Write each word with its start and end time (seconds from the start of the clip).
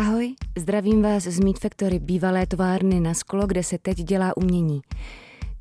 Ahoj, 0.00 0.34
zdravím 0.58 1.02
vás 1.02 1.22
z 1.22 1.40
Meat 1.40 1.58
Factory, 1.58 1.98
bývalé 1.98 2.46
továrny 2.46 3.00
na 3.00 3.14
sklo, 3.14 3.46
kde 3.46 3.62
se 3.62 3.78
teď 3.78 3.96
dělá 3.96 4.36
umění. 4.36 4.80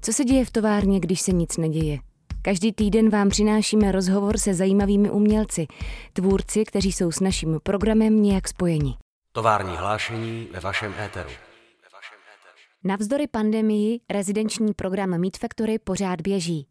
Co 0.02 0.14
se 0.14 0.24
děje 0.24 0.46
v 0.46 0.52
továrně, 0.52 1.00
když 1.00 1.22
se 1.22 1.32
nic 1.32 1.58
neděje? 1.58 2.00
Každý 2.42 2.74
týden 2.74 3.10
vám 3.10 3.30
přinášíme 3.30 3.92
rozhovor 3.92 4.38
se 4.38 4.54
zajímavými 4.54 5.12
umělci, 5.12 5.68
tvůrci, 6.14 6.66
kteří 6.66 6.92
jsou 6.92 7.12
s 7.12 7.20
naším 7.20 7.60
programem 7.64 8.22
nějak 8.22 8.48
spojeni. 8.48 8.98
Tovární 9.32 9.76
hlášení 9.78 10.48
ve 10.52 10.60
vašem 10.60 10.94
éteru. 11.06 11.30
Navzdory 12.84 13.28
pandemii 13.28 14.00
rezidenční 14.10 14.74
program 14.74 15.10
Meat 15.10 15.38
Factory 15.38 15.80
pořád 15.80 16.22
běží. 16.22 16.68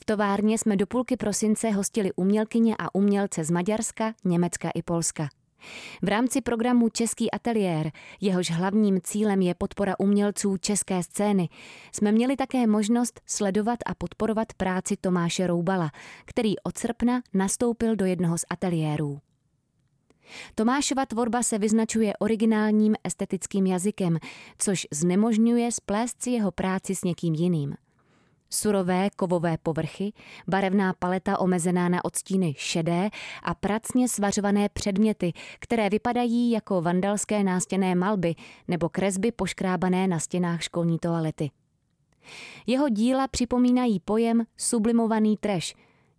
V 0.00 0.04
továrně 0.04 0.58
jsme 0.58 0.76
do 0.76 0.86
půlky 0.86 1.16
prosince 1.16 1.70
hostili 1.70 2.12
umělkyně 2.16 2.76
a 2.78 2.94
umělce 2.94 3.44
z 3.44 3.50
Maďarska, 3.50 4.14
Německa 4.24 4.70
i 4.74 4.82
Polska. 4.82 5.28
V 6.02 6.08
rámci 6.08 6.40
programu 6.40 6.88
Český 6.88 7.30
ateliér, 7.30 7.90
jehož 8.20 8.50
hlavním 8.50 9.00
cílem 9.00 9.42
je 9.42 9.54
podpora 9.54 9.94
umělců 9.98 10.56
české 10.56 11.02
scény, 11.02 11.48
jsme 11.92 12.12
měli 12.12 12.36
také 12.36 12.66
možnost 12.66 13.20
sledovat 13.26 13.78
a 13.86 13.94
podporovat 13.94 14.52
práci 14.56 14.96
Tomáše 15.00 15.46
Roubala, 15.46 15.90
který 16.24 16.58
od 16.58 16.78
srpna 16.78 17.22
nastoupil 17.34 17.96
do 17.96 18.04
jednoho 18.04 18.38
z 18.38 18.44
ateliérů. 18.50 19.20
Tomášova 20.54 21.06
tvorba 21.06 21.42
se 21.42 21.58
vyznačuje 21.58 22.12
originálním 22.18 22.94
estetickým 23.04 23.66
jazykem, 23.66 24.18
což 24.58 24.86
znemožňuje 24.90 25.72
splést 25.72 26.22
si 26.22 26.30
jeho 26.30 26.52
práci 26.52 26.94
s 26.94 27.04
někým 27.04 27.34
jiným. 27.34 27.74
Surové 28.54 29.10
kovové 29.16 29.56
povrchy, 29.62 30.12
barevná 30.48 30.92
paleta 30.92 31.38
omezená 31.38 31.88
na 31.88 32.04
odstíny 32.04 32.54
šedé 32.58 33.10
a 33.42 33.54
pracně 33.54 34.08
svařované 34.08 34.68
předměty, 34.68 35.32
které 35.58 35.90
vypadají 35.90 36.50
jako 36.50 36.82
vandalské 36.82 37.44
nástěné 37.44 37.94
malby 37.94 38.34
nebo 38.68 38.88
kresby 38.88 39.32
poškrábané 39.32 40.08
na 40.08 40.18
stěnách 40.18 40.62
školní 40.62 40.98
toalety. 40.98 41.50
Jeho 42.66 42.88
díla 42.88 43.28
připomínají 43.28 44.00
pojem 44.00 44.42
sublimovaný 44.56 45.36
trash, 45.36 45.74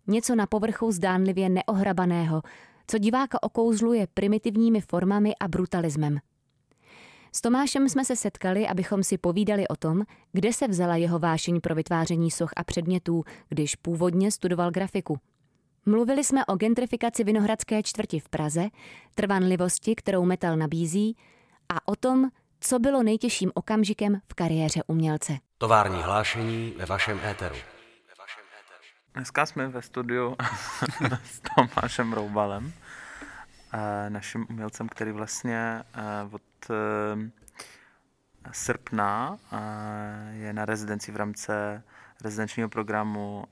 něco 0.06 0.34
na 0.34 0.46
povrchu 0.46 0.92
zdánlivě 0.92 1.48
neohrabaného, 1.48 2.42
co 2.86 2.98
diváka 2.98 3.42
okouzluje 3.42 4.06
primitivními 4.14 4.80
formami 4.80 5.34
a 5.40 5.48
brutalismem. 5.48 6.18
S 7.36 7.40
Tomášem 7.40 7.88
jsme 7.88 8.04
se 8.04 8.16
setkali, 8.16 8.68
abychom 8.68 9.02
si 9.02 9.18
povídali 9.18 9.68
o 9.68 9.76
tom, 9.76 10.02
kde 10.32 10.52
se 10.52 10.68
vzala 10.68 10.96
jeho 10.96 11.18
vášeň 11.18 11.60
pro 11.60 11.74
vytváření 11.74 12.30
soch 12.30 12.50
a 12.56 12.64
předmětů, 12.64 13.24
když 13.48 13.76
původně 13.76 14.30
studoval 14.30 14.70
grafiku. 14.70 15.18
Mluvili 15.86 16.24
jsme 16.24 16.46
o 16.46 16.56
gentrifikaci 16.56 17.24
Vinohradské 17.24 17.82
čtvrti 17.82 18.20
v 18.20 18.28
Praze, 18.28 18.68
trvanlivosti, 19.14 19.94
kterou 19.94 20.24
metal 20.24 20.56
nabízí, 20.56 21.16
a 21.68 21.88
o 21.88 21.96
tom, 21.96 22.28
co 22.60 22.78
bylo 22.78 23.02
nejtěžším 23.02 23.50
okamžikem 23.54 24.20
v 24.28 24.34
kariéře 24.34 24.80
umělce. 24.86 25.38
Tovární 25.58 26.02
hlášení 26.02 26.74
ve 26.76 26.86
vašem 26.86 27.20
éteru. 27.30 27.56
Dneska 29.14 29.46
jsme 29.46 29.68
ve 29.68 29.82
studiu 29.82 30.36
s 31.24 31.40
Tomášem 31.40 32.12
Roubalem, 32.12 32.72
naším 34.08 34.46
umělcem, 34.50 34.88
který 34.88 35.12
vlastně 35.12 35.82
eh, 35.94 36.02
od 36.30 36.42
eh, 36.70 37.30
srpna 38.52 39.38
je 40.32 40.52
na 40.52 40.64
rezidenci 40.64 41.12
v 41.12 41.16
rámci 41.16 41.52
rezidenčního 42.24 42.68
programu 42.68 43.44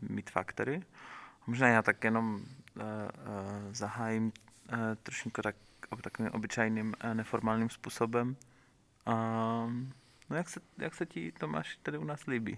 Meat 0.00 0.30
Factory. 0.30 0.82
Možná 1.46 1.68
já 1.68 1.82
tak 1.82 2.04
jenom 2.04 2.40
zahájím 3.72 4.32
trošku 5.02 5.30
tak, 5.42 5.56
takovým 6.02 6.30
obyčejným 6.32 6.94
neformálním 7.14 7.70
způsobem. 7.70 8.36
No 10.30 10.36
jak 10.36 10.48
se, 10.48 10.60
jak 10.78 10.94
se 10.94 11.06
ti 11.06 11.32
Tomáš 11.32 11.78
tady 11.82 11.98
u 11.98 12.04
nás 12.04 12.26
líbí? 12.26 12.56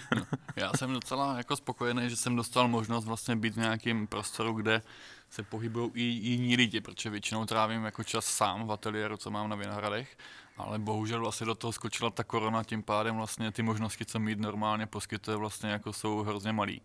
já 0.56 0.72
jsem 0.72 0.92
docela 0.92 1.36
jako 1.36 1.56
spokojený, 1.56 2.10
že 2.10 2.16
jsem 2.16 2.36
dostal 2.36 2.68
možnost 2.68 3.04
vlastně 3.04 3.36
být 3.36 3.54
v 3.54 3.58
nějakém 3.58 4.06
prostoru, 4.06 4.52
kde 4.52 4.82
se 5.30 5.42
pohybují 5.42 5.90
i 5.94 6.02
jiní 6.02 6.56
lidi, 6.56 6.80
protože 6.80 7.10
většinou 7.10 7.44
trávím 7.44 7.84
jako 7.84 8.04
čas 8.04 8.26
sám 8.26 8.66
v 8.66 8.72
ateliéru, 8.72 9.16
co 9.16 9.30
mám 9.30 9.48
na 9.48 9.56
Vinohradech, 9.56 10.16
ale 10.56 10.78
bohužel 10.78 11.20
vlastně 11.20 11.46
do 11.46 11.54
toho 11.54 11.72
skočila 11.72 12.10
ta 12.10 12.24
korona, 12.24 12.64
tím 12.64 12.82
pádem 12.82 13.16
vlastně 13.16 13.52
ty 13.52 13.62
možnosti, 13.62 14.04
co 14.04 14.18
mít 14.18 14.38
normálně 14.38 14.86
poskytuje, 14.86 15.36
vlastně 15.36 15.70
jako 15.70 15.92
jsou 15.92 16.22
hrozně 16.22 16.52
malý. 16.52 16.82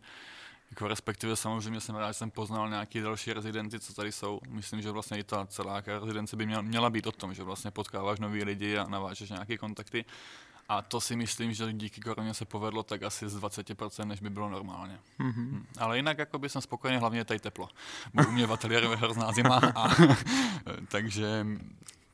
Jako 0.69 0.87
respektive 0.87 1.35
samozřejmě 1.35 1.81
jsem 1.81 1.95
rád, 1.95 2.07
že 2.07 2.13
jsem 2.13 2.31
poznal 2.31 2.69
nějaké 2.69 3.01
další 3.01 3.33
rezidenty, 3.33 3.79
co 3.79 3.93
tady 3.93 4.11
jsou. 4.11 4.39
Myslím, 4.49 4.81
že 4.81 4.91
vlastně 4.91 5.17
i 5.17 5.23
ta 5.23 5.45
celá 5.45 5.83
rezidence 5.85 6.35
by 6.35 6.45
měla, 6.45 6.61
měla 6.61 6.89
být 6.89 7.07
o 7.07 7.11
tom, 7.11 7.33
že 7.33 7.43
vlastně 7.43 7.71
potkáváš 7.71 8.19
nový 8.19 8.43
lidi 8.43 8.77
a 8.77 8.87
navážeš 8.87 9.29
nějaké 9.29 9.57
kontakty. 9.57 10.05
A 10.69 10.81
to 10.81 11.01
si 11.01 11.15
myslím, 11.15 11.53
že 11.53 11.73
díky 11.73 12.01
koroně 12.01 12.33
se 12.33 12.45
povedlo 12.45 12.83
tak 12.83 13.03
asi 13.03 13.29
z 13.29 13.37
20%, 13.37 14.05
než 14.05 14.19
by 14.19 14.29
bylo 14.29 14.49
normálně. 14.49 14.99
Mm-hmm. 15.19 15.33
Hm. 15.51 15.65
Ale 15.79 15.97
jinak 15.97 16.17
jako 16.17 16.39
by 16.39 16.49
jsem 16.49 16.61
spokojený, 16.61 16.99
hlavně 16.99 17.25
tady 17.25 17.39
teplo. 17.39 17.69
Bo 18.13 18.27
u 18.27 18.31
mě 18.31 18.47
v 18.47 18.53
ateliéru 18.53 18.91
je 18.91 18.97
hrozná 18.97 19.31
zima, 19.31 19.61
a, 19.75 19.89
takže 20.87 21.45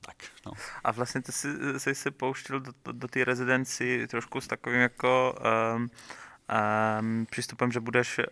tak, 0.05 0.15
no. 0.45 0.51
A 0.83 0.91
vlastně 0.91 1.21
ty 1.21 1.31
jsi, 1.31 1.47
jsi 1.77 1.95
se 1.95 2.11
pouštěl 2.11 2.59
do, 2.59 2.71
do, 2.85 2.91
do 2.91 3.07
té 3.07 3.23
rezidenci 3.23 4.07
trošku 4.07 4.41
s 4.41 4.47
takovým 4.47 4.79
jako 4.79 5.35
um, 5.75 5.89
um, 6.99 7.25
přístupem, 7.29 7.71
že 7.71 7.79
budeš 7.79 8.19
uh, 8.19 8.25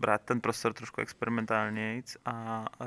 brát 0.00 0.22
ten 0.22 0.40
prostor 0.40 0.72
trošku 0.72 1.00
experimentálněji 1.00 2.02
a 2.24 2.66
uh, 2.80 2.86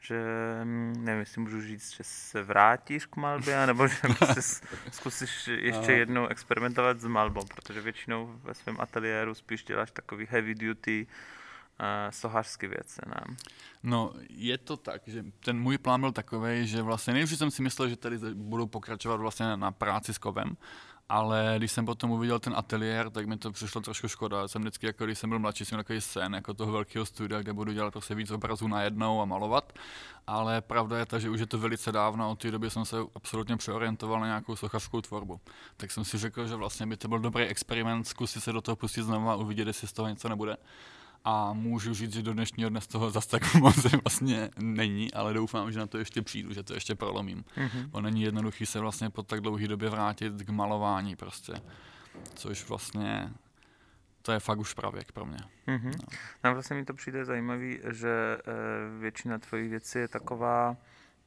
že 0.00 0.22
hm, 0.64 0.94
nevím, 0.98 1.20
jestli 1.20 1.40
můžu 1.40 1.60
říct, 1.60 1.96
že 1.96 2.04
se 2.04 2.42
vrátíš 2.42 3.06
k 3.06 3.16
malbě, 3.16 3.66
nebo 3.66 3.88
že 3.88 3.96
zkusíš 4.92 5.48
ještě 5.48 5.92
jednou 5.92 6.26
experimentovat 6.26 7.00
s 7.00 7.06
malbou, 7.06 7.44
protože 7.54 7.80
většinou 7.80 8.40
ve 8.42 8.54
svém 8.54 8.80
ateliéru 8.80 9.34
spíš 9.34 9.64
děláš 9.64 9.90
takový 9.90 10.26
heavy 10.30 10.54
duty 10.54 11.06
uh, 11.06 12.10
sohářské 12.10 12.68
věci, 12.68 13.00
ne? 13.06 13.36
No, 13.82 14.12
je 14.30 14.58
to 14.58 14.76
tak, 14.76 15.02
že 15.06 15.24
ten 15.44 15.58
můj 15.58 15.78
plán 15.78 16.00
byl 16.00 16.12
takový, 16.12 16.66
že 16.66 16.82
vlastně 16.82 17.14
nejdřív 17.14 17.38
jsem 17.38 17.50
si 17.50 17.62
myslel, 17.62 17.88
že 17.88 17.96
tady 17.96 18.18
budu 18.34 18.66
pokračovat 18.66 19.16
vlastně 19.16 19.56
na 19.56 19.72
práci 19.72 20.14
s 20.14 20.18
kovem, 20.18 20.56
ale 21.08 21.54
když 21.58 21.72
jsem 21.72 21.86
potom 21.86 22.10
uviděl 22.10 22.38
ten 22.38 22.54
ateliér, 22.56 23.10
tak 23.10 23.26
mi 23.26 23.36
to 23.36 23.52
přišlo 23.52 23.80
trošku 23.80 24.08
škoda. 24.08 24.48
Jsem 24.48 24.62
vždycky, 24.62 24.86
jako 24.86 25.04
když 25.04 25.18
jsem 25.18 25.30
byl 25.30 25.38
mladší, 25.38 25.64
jsem 25.64 25.78
takový 25.78 26.00
sen 26.00 26.34
jako 26.34 26.54
toho 26.54 26.72
velkého 26.72 27.06
studia, 27.06 27.42
kde 27.42 27.52
budu 27.52 27.72
dělat 27.72 27.90
prostě 27.90 28.14
víc 28.14 28.30
obrazů 28.30 28.68
najednou 28.68 29.22
a 29.22 29.24
malovat. 29.24 29.72
Ale 30.26 30.60
pravda 30.60 30.98
je 30.98 31.06
ta, 31.06 31.18
že 31.18 31.30
už 31.30 31.40
je 31.40 31.46
to 31.46 31.58
velice 31.58 31.92
dávno, 31.92 32.30
od 32.30 32.38
té 32.38 32.50
doby 32.50 32.70
jsem 32.70 32.84
se 32.84 32.96
absolutně 33.14 33.56
přeorientoval 33.56 34.20
na 34.20 34.26
nějakou 34.26 34.56
sochařskou 34.56 35.00
tvorbu. 35.00 35.40
Tak 35.76 35.90
jsem 35.90 36.04
si 36.04 36.18
řekl, 36.18 36.46
že 36.46 36.54
vlastně 36.54 36.86
by 36.86 36.96
to 36.96 37.08
byl 37.08 37.18
dobrý 37.18 37.44
experiment, 37.44 38.08
zkusit 38.08 38.40
se 38.40 38.52
do 38.52 38.60
toho 38.60 38.76
pustit 38.76 39.02
znovu 39.02 39.30
a 39.30 39.36
uvidět, 39.36 39.66
jestli 39.66 39.88
z 39.88 39.92
toho 39.92 40.08
něco 40.08 40.28
nebude 40.28 40.56
a 41.28 41.52
můžu 41.52 41.94
říct, 41.94 42.12
že 42.12 42.22
do 42.22 42.32
dnešního 42.32 42.70
dne 42.70 42.80
z 42.80 42.86
toho 42.86 43.10
zase 43.10 43.28
tak 43.28 43.54
moc 43.60 43.76
vlastně 44.04 44.50
není, 44.58 45.14
ale 45.14 45.34
doufám, 45.34 45.72
že 45.72 45.78
na 45.78 45.86
to 45.86 45.98
ještě 45.98 46.22
přijdu, 46.22 46.52
že 46.52 46.62
to 46.62 46.74
ještě 46.74 46.94
prolomím. 46.94 47.44
Mm-hmm. 47.56 47.86
Bo 47.86 48.00
není 48.00 48.22
jednoduchý 48.22 48.66
se 48.66 48.80
vlastně 48.80 49.10
po 49.10 49.22
tak 49.22 49.40
dlouhé 49.40 49.68
době 49.68 49.88
vrátit 49.88 50.32
k 50.42 50.48
malování 50.48 51.16
prostě, 51.16 51.54
což 52.34 52.68
vlastně 52.68 53.32
to 54.22 54.32
je 54.32 54.40
fakt 54.40 54.58
už 54.58 54.74
pravěk 54.74 55.12
pro 55.12 55.26
mě. 55.26 55.38
Mm-hmm. 55.68 55.92
No. 55.92 56.18
no 56.44 56.54
vlastně 56.54 56.76
mi 56.76 56.84
to 56.84 56.94
přijde 56.94 57.24
zajímavý, 57.24 57.78
že 57.90 58.10
e, 58.10 58.98
většina 59.00 59.38
tvojich 59.38 59.70
věcí 59.70 59.98
je 59.98 60.08
taková, 60.08 60.76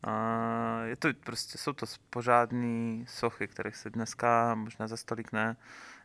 a 0.03 0.81
je 0.83 0.95
to 0.95 1.09
prostě, 1.13 1.57
jsou 1.57 1.73
to 1.73 1.85
pořádné 2.09 3.05
sochy, 3.07 3.47
kterých 3.47 3.75
se 3.75 3.89
dneska 3.89 4.55
možná 4.55 4.87
za 4.87 4.97
stolik 4.97 5.31
ne, 5.31 5.55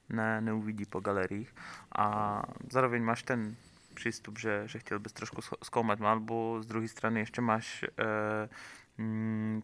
ne, 0.08 0.40
neuvidí 0.40 0.84
po 0.84 1.00
galeriích. 1.00 1.54
A 1.98 2.42
zároveň 2.70 3.02
máš 3.02 3.22
ten 3.22 3.56
přístup, 3.94 4.38
že, 4.38 4.62
že 4.66 4.78
chtěl 4.78 4.98
bys 4.98 5.12
trošku 5.12 5.40
zkoumat 5.62 5.98
malbu, 5.98 6.62
z 6.62 6.66
druhé 6.66 6.88
strany 6.88 7.20
ještě 7.20 7.40
máš 7.40 7.82
e, 7.82 7.88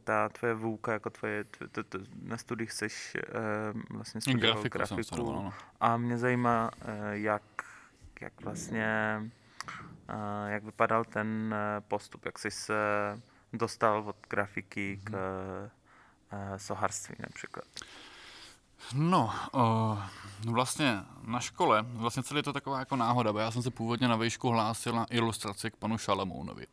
ta 0.05 0.29
tvoje 0.29 0.55
vůka, 0.55 0.93
jako 0.93 1.11
tvoje, 1.11 1.45
to, 1.73 1.85
to, 1.85 1.99
na 2.23 2.37
studiích 2.37 2.73
seš 2.73 3.15
e, 3.15 3.21
vlastně 3.91 4.21
studoval 4.21 4.53
grafiku, 4.53 4.79
grafiku 4.79 5.03
studoval, 5.03 5.43
no. 5.45 5.53
a 5.81 5.97
mě 5.97 6.19
zajímá, 6.19 6.71
e, 6.85 7.19
jak, 7.19 7.43
jak 8.21 8.41
vlastně, 8.41 9.21
e, 10.09 10.53
jak 10.53 10.65
vypadal 10.65 11.05
ten 11.05 11.55
postup, 11.89 12.25
jak 12.25 12.39
jsi 12.39 12.51
se 12.51 12.75
dostal 13.53 14.03
od 14.07 14.17
grafiky 14.31 15.01
k 15.05 15.15
e, 16.33 16.59
soharství 16.59 17.17
například. 17.21 17.65
No, 18.95 19.33
uh, 19.55 19.99
vlastně 20.53 21.01
na 21.27 21.41
škole, 21.41 21.85
vlastně 21.93 22.23
celý 22.23 22.43
to 22.43 22.53
taková 22.53 22.79
jako 22.79 22.97
náhoda, 22.97 23.33
bo 23.33 23.39
já 23.39 23.51
jsem 23.51 23.63
se 23.63 23.71
původně 23.71 24.09
na 24.09 24.17
výšku 24.17 24.49
hlásil 24.49 24.93
na 24.93 25.07
ilustraci 25.11 25.71
k 25.71 25.77
panu 25.77 25.99
Šalamounovi. 25.99 26.67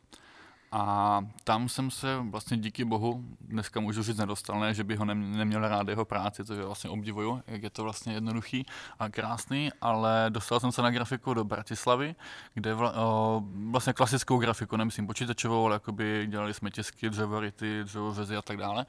A 0.72 1.20
tam 1.44 1.68
jsem 1.68 1.90
se 1.90 2.16
vlastně 2.30 2.56
díky 2.56 2.84
bohu, 2.84 3.24
dneska 3.40 3.80
můžu 3.80 4.02
říct 4.02 4.16
nedostal, 4.16 4.60
ne, 4.60 4.74
že 4.74 4.84
bych 4.84 4.98
ho 4.98 5.04
neměl 5.04 5.68
rád 5.68 5.88
jeho 5.88 6.04
práci, 6.04 6.42
je 6.54 6.64
vlastně 6.64 6.90
obdivuju, 6.90 7.42
jak 7.46 7.62
je 7.62 7.70
to 7.70 7.82
vlastně 7.82 8.12
jednoduchý 8.12 8.66
a 8.98 9.08
krásný, 9.08 9.70
ale 9.80 10.26
dostal 10.28 10.60
jsem 10.60 10.72
se 10.72 10.82
na 10.82 10.90
grafiku 10.90 11.34
do 11.34 11.44
Bratislavy, 11.44 12.14
kde 12.54 12.74
vla, 12.74 12.92
o, 12.96 13.42
vlastně 13.70 13.92
klasickou 13.92 14.38
grafiku, 14.38 14.76
nemyslím 14.76 15.06
počítačovou, 15.06 15.66
ale 15.66 15.74
jakoby 15.74 16.26
dělali 16.30 16.54
jsme 16.54 16.70
tisky, 16.70 17.10
dřevority, 17.10 17.84
dřevořezy 17.84 18.36
a 18.36 18.42
tak 18.42 18.56
dále. 18.56 18.86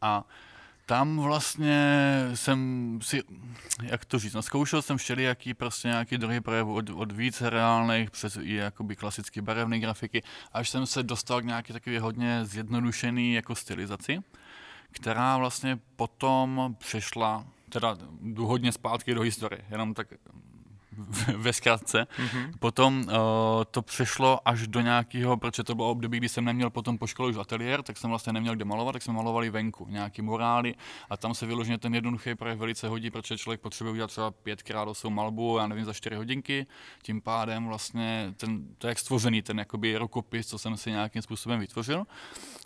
A 0.00 0.24
tam 0.92 1.18
vlastně 1.18 1.84
jsem 2.34 2.98
si, 3.02 3.22
jak 3.82 4.04
to 4.04 4.18
říct, 4.18 4.34
no, 4.34 4.42
zkoušel 4.42 4.82
jsem 4.82 4.96
všelijaký 4.96 5.54
prostě 5.54 5.88
nějaký 5.88 6.18
druhý 6.18 6.40
projev 6.40 6.66
od, 6.66 6.90
od 6.90 7.12
více 7.12 7.50
reálných 7.50 8.10
přes 8.10 8.36
i 8.36 8.54
jakoby 8.54 8.96
klasicky 8.96 9.40
barevné 9.40 9.78
grafiky, 9.78 10.22
až 10.52 10.68
jsem 10.68 10.86
se 10.86 11.02
dostal 11.02 11.40
k 11.40 11.44
nějaký 11.44 11.72
takový 11.72 11.98
hodně 11.98 12.44
zjednodušený 12.44 13.34
jako 13.34 13.54
stylizaci, 13.54 14.18
která 14.90 15.36
vlastně 15.36 15.78
potom 15.96 16.76
přešla, 16.78 17.46
teda 17.68 17.96
hodně 18.36 18.72
zpátky 18.72 19.14
do 19.14 19.20
historie, 19.22 19.64
jenom 19.70 19.94
tak 19.94 20.06
ve 21.36 21.52
zkratce. 21.52 22.06
Mm-hmm. 22.16 22.52
Potom 22.58 23.04
uh, 23.06 23.12
to 23.70 23.82
přešlo 23.82 24.48
až 24.48 24.66
do 24.66 24.80
nějakého, 24.80 25.36
protože 25.36 25.64
to 25.64 25.74
bylo 25.74 25.90
období, 25.90 26.18
kdy 26.18 26.28
jsem 26.28 26.44
neměl 26.44 26.70
potom 26.70 26.98
po 26.98 27.06
škole 27.06 27.30
už 27.30 27.36
ateliér, 27.36 27.82
tak 27.82 27.96
jsem 27.96 28.10
vlastně 28.10 28.32
neměl 28.32 28.56
kde 28.56 28.64
malovat, 28.64 28.92
tak 28.92 29.02
jsme 29.02 29.14
malovali 29.14 29.50
venku, 29.50 29.86
nějaký 29.90 30.22
murály 30.22 30.74
a 31.10 31.16
tam 31.16 31.34
se 31.34 31.46
vyloženě 31.46 31.78
ten 31.78 31.94
jednoduchý 31.94 32.34
projev 32.34 32.58
velice 32.58 32.88
hodí, 32.88 33.10
protože 33.10 33.38
člověk 33.38 33.60
potřebuje 33.60 33.92
udělat 33.92 34.10
třeba 34.10 34.30
5x8 34.30 35.10
malbu, 35.10 35.58
já 35.58 35.66
nevím, 35.66 35.84
za 35.84 35.92
4 35.92 36.16
hodinky, 36.16 36.66
tím 37.02 37.20
pádem 37.20 37.66
vlastně 37.66 38.34
ten, 38.36 38.64
to 38.78 38.86
je 38.86 38.88
jak 38.88 38.98
stvořený 38.98 39.42
ten 39.42 39.58
jakoby 39.58 39.96
rukopis, 39.96 40.46
co 40.46 40.58
jsem 40.58 40.76
si 40.76 40.90
nějakým 40.90 41.22
způsobem 41.22 41.60
vytvořil. 41.60 42.04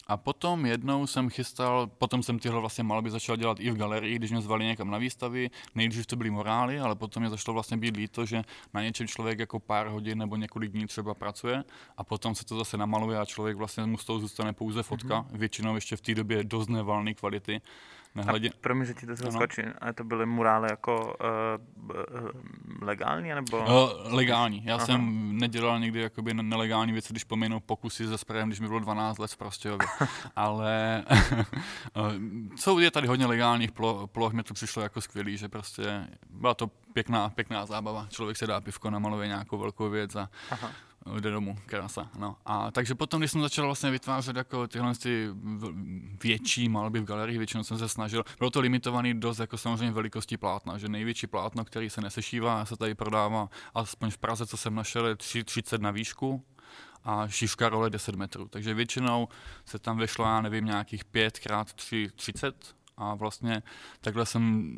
A 0.09 0.17
potom 0.17 0.67
jednou 0.67 1.07
jsem 1.07 1.31
chystal, 1.31 1.87
potom 1.87 2.23
jsem 2.23 2.39
tyhle 2.39 2.61
vlastně 2.61 2.85
malby 2.85 3.11
začal 3.11 3.37
dělat 3.37 3.61
i 3.61 3.71
v 3.71 3.77
galerii, 3.77 4.17
když 4.17 4.31
mě 4.31 4.41
zvali 4.41 4.65
někam 4.65 4.91
na 4.91 4.99
výstavy. 4.99 5.51
Nejdřív 5.75 6.07
to 6.07 6.17
byly 6.17 6.31
morály, 6.31 6.81
ale 6.81 6.95
potom 6.95 7.21
mě 7.21 7.31
začalo 7.31 7.53
vlastně 7.53 7.77
být 7.77 7.95
líto, 8.17 8.27
že 8.27 8.45
na 8.75 8.83
něčem 8.83 9.09
člověk 9.09 9.39
jako 9.39 9.61
pár 9.61 9.87
hodin 9.87 10.19
nebo 10.19 10.37
několik 10.37 10.73
dní 10.73 10.87
třeba 10.87 11.15
pracuje 11.15 11.65
a 11.97 12.05
potom 12.05 12.35
se 12.35 12.45
to 12.45 12.59
zase 12.59 12.77
namaluje 12.77 13.19
a 13.19 13.25
člověk 13.25 13.57
vlastně 13.57 13.87
mu 13.87 13.99
z 13.99 14.05
toho 14.05 14.19
zůstane 14.19 14.53
pouze 14.53 14.83
fotka, 14.83 15.23
mm-hmm. 15.23 15.39
většinou 15.39 15.75
ještě 15.75 15.97
v 15.97 16.01
té 16.01 16.15
době 16.15 16.45
dost 16.45 16.69
nevalné 16.69 17.15
kvality 17.15 17.61
Nehledě... 18.17 18.49
A 18.49 18.53
promiň, 18.61 18.87
že 18.87 18.95
ti 18.95 19.07
to 19.07 19.17
zaskočí, 19.17 19.63
ale 19.81 19.93
to 19.93 20.05
byly 20.05 20.27
murály 20.27 20.69
jako 20.71 21.17
uh, 21.81 21.97
uh, 21.97 22.31
legální, 22.83 23.29
nebo? 23.29 23.59
Uh, 23.59 24.15
legální. 24.15 24.65
Já 24.65 24.77
Aha. 24.77 24.87
jsem 24.87 25.31
nedělal 25.39 25.81
nikdy 25.81 26.01
jakoby 26.01 26.35
nelegální 26.35 26.93
věci, 26.93 27.13
když 27.13 27.25
pominu 27.25 27.61
pokusy 27.61 28.07
ze 28.07 28.19
sprejem, 28.19 28.49
když 28.49 28.61
mi 28.61 28.69
bylo 28.69 28.81
12 28.81 29.19
let 29.19 29.37
prostě. 29.39 29.71
ale 30.37 31.05
jsou 32.57 32.79
je 32.79 32.91
tady 32.91 33.07
hodně 33.07 33.27
legálních 33.27 33.73
ploch, 33.73 34.11
ploch, 34.11 34.33
mi 34.33 34.43
to 34.43 34.55
přišlo 34.55 34.83
jako 34.83 35.01
skvělý, 35.01 35.37
že 35.37 35.49
prostě 35.49 36.07
byla 36.31 36.55
to 36.55 36.67
pěkná, 36.93 37.29
pěkná 37.29 37.67
zábava. 37.67 38.07
Člověk 38.11 38.37
se 38.37 38.47
dá 38.47 38.61
pivko, 38.61 38.91
namaluje 38.91 39.29
nějakou 39.29 39.59
velkou 39.59 39.91
věc 39.91 40.17
a 40.17 40.29
Aha 40.51 40.71
jde 41.21 41.31
domů, 41.31 41.59
krása. 41.67 42.11
No. 42.19 42.37
A 42.47 42.71
takže 42.71 42.95
potom, 42.95 43.21
když 43.21 43.31
jsem 43.31 43.41
začal 43.41 43.67
vlastně 43.67 43.91
vytvářet 43.91 44.37
jako 44.37 44.69
tyhle 44.69 44.95
ty 44.95 45.29
větší 46.23 46.69
malby 46.69 47.01
v 47.01 47.05
galerii, 47.05 47.39
většinou 47.39 47.65
jsem 47.65 47.79
se 47.79 47.89
snažil, 47.89 48.25
bylo 48.39 48.51
to 48.51 48.61
limitovaný 48.61 49.21
dost 49.21 49.39
jako 49.39 49.59
samozřejmě 49.59 49.91
velikostí 49.91 50.37
plátna, 50.37 50.79
že 50.79 50.89
největší 50.89 51.27
plátno, 51.27 51.65
který 51.65 51.91
se 51.91 52.01
nesešívá, 52.01 52.65
se 52.65 52.77
tady 52.77 52.95
prodává, 52.95 53.49
aspoň 53.75 54.11
v 54.11 54.19
Praze, 54.19 54.47
co 54.47 54.57
jsem 54.57 54.75
našel, 54.75 55.07
je 55.07 55.17
30 55.45 55.81
na 55.81 55.91
výšku, 55.91 56.45
a 57.05 57.29
šířka 57.29 57.69
role 57.69 57.91
10 57.91 58.15
metrů. 58.15 58.49
Takže 58.49 58.75
většinou 58.75 59.29
se 59.65 59.79
tam 59.79 59.99
vešlo, 59.99 60.25
já 60.25 60.41
nevím, 60.41 60.65
nějakých 60.65 61.05
5 61.05 61.39
krát 61.39 61.73
3, 61.73 62.09
30 62.17 62.77
a 62.97 63.15
vlastně 63.15 63.63
takhle 64.01 64.27
jsem, 64.27 64.73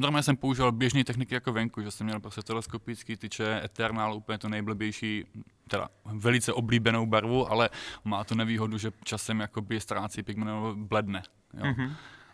normálně 0.00 0.22
jsem 0.22 0.36
používal 0.36 0.72
běžné 0.72 1.04
techniky 1.04 1.34
jako 1.34 1.52
venku, 1.52 1.82
že 1.82 1.90
jsem 1.90 2.06
měl 2.06 2.20
prostě 2.20 2.42
teleskopický 2.42 3.16
tyče, 3.16 3.60
Eternal, 3.64 4.14
úplně 4.14 4.38
to 4.38 4.48
nejblbější, 4.48 5.24
teda 5.68 5.88
velice 6.04 6.52
oblíbenou 6.52 7.06
barvu, 7.06 7.52
ale 7.52 7.70
má 8.04 8.24
tu 8.24 8.34
nevýhodu, 8.34 8.78
že 8.78 8.92
časem 9.04 9.40
jakoby 9.40 9.80
ztrácí 9.80 10.22
pigment 10.22 10.78
bledne. 10.78 11.22
Jo. 11.54 11.64
Mm-hmm. 11.64 11.92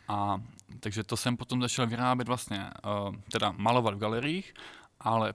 A 0.08 0.42
takže 0.80 1.04
to 1.04 1.16
jsem 1.16 1.36
potom 1.36 1.62
začal 1.62 1.86
vyrábět 1.86 2.28
vlastně, 2.28 2.70
uh, 3.08 3.14
teda 3.32 3.54
malovat 3.56 3.94
v 3.94 3.98
galeriích, 3.98 4.54
ale 5.00 5.34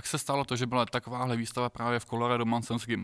pak 0.00 0.06
se 0.06 0.18
stalo 0.18 0.44
to, 0.44 0.56
že 0.56 0.66
byla 0.66 0.86
takováhle 0.86 1.36
výstava 1.36 1.68
právě 1.68 2.00
v 2.00 2.04
Colorado 2.04 2.44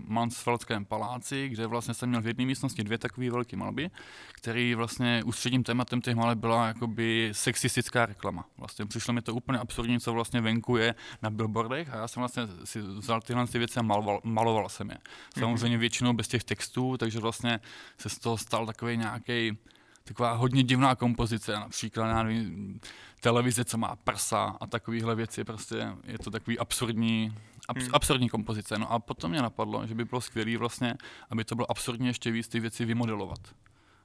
Mansfeldském 0.07 0.85
paláci, 0.85 1.49
kde 1.49 1.67
vlastně 1.67 1.95
jsem 1.95 2.09
měl 2.09 2.23
v 2.23 2.27
jedné 2.27 2.45
místnosti 2.47 2.85
dvě 2.85 2.99
takové 2.99 3.31
velké 3.31 3.57
malby, 3.57 3.91
který 4.33 4.75
vlastně 4.75 5.23
ústředním 5.25 5.63
tématem 5.65 6.01
těch 6.01 6.15
maleb 6.15 6.39
byla 6.39 6.67
jakoby 6.67 7.31
sexistická 7.33 8.07
reklama. 8.07 8.45
Vlastně 8.59 8.87
přišlo 8.87 9.15
mi 9.15 9.23
to 9.23 9.35
úplně 9.35 9.59
absurdní, 9.59 10.01
co 10.01 10.13
vlastně 10.13 10.41
venku 10.41 10.77
je 10.77 10.95
na 11.23 11.31
billboardech 11.31 11.95
a 11.95 11.97
já 11.97 12.09
jsem 12.09 12.21
vlastně 12.21 12.43
si 12.65 12.81
vzal 12.81 13.21
tyhle 13.21 13.47
ty 13.47 13.59
věci 13.59 13.81
a 13.81 13.83
maloval, 13.83 14.21
maloval 14.25 14.69
jsem 14.69 14.91
je. 14.91 14.99
Samozřejmě 15.39 15.79
většinou 15.79 16.13
bez 16.13 16.29
těch 16.29 16.45
textů, 16.45 16.97
takže 16.97 17.21
vlastně 17.21 17.61
se 17.99 18.09
z 18.09 18.19
toho 18.19 18.39
stal 18.39 18.67
takový 18.67 18.97
nějaký 18.97 19.59
taková 20.05 20.33
hodně 20.33 20.63
divná 20.63 20.95
kompozice, 20.95 21.53
například, 21.53 22.09
já 22.09 22.23
nevím, 22.23 22.81
televize, 23.27 23.65
co 23.65 23.79
má 23.79 23.97
prsa 23.97 24.57
a 24.61 24.67
takovéhle 24.67 25.15
věci, 25.15 25.45
prostě 25.45 25.93
je 26.05 26.19
to 26.19 26.31
takový 26.31 26.59
absurdní, 26.59 27.35
abs, 27.69 27.83
hmm. 27.83 27.95
absurdní 27.95 28.29
kompozice. 28.29 28.79
No 28.79 28.93
a 28.93 28.99
potom 28.99 29.31
mě 29.31 29.43
napadlo, 29.43 29.87
že 29.87 29.95
by 29.95 30.05
bylo 30.05 30.21
skvělé 30.21 30.57
vlastně, 30.57 30.95
aby 31.31 31.45
to 31.45 31.55
bylo 31.55 31.71
absurdně 31.71 32.09
ještě 32.09 32.31
víc 32.31 32.49
ty 32.49 32.61
věci 32.61 32.85
vymodelovat. 32.85 33.39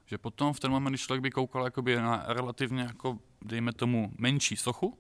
Že 0.06 0.18
potom 0.18 0.54
v 0.54 0.60
ten 0.60 0.72
moment, 0.72 0.92
když 0.92 1.02
člověk 1.02 1.22
by 1.22 1.32
koukal 1.32 1.66
jakoby 1.66 1.96
na 1.96 2.24
relativně, 2.28 2.82
jako, 2.82 3.20
dejme 3.42 3.74
tomu, 3.74 4.12
menší 4.18 4.56
sochu, 4.56 4.98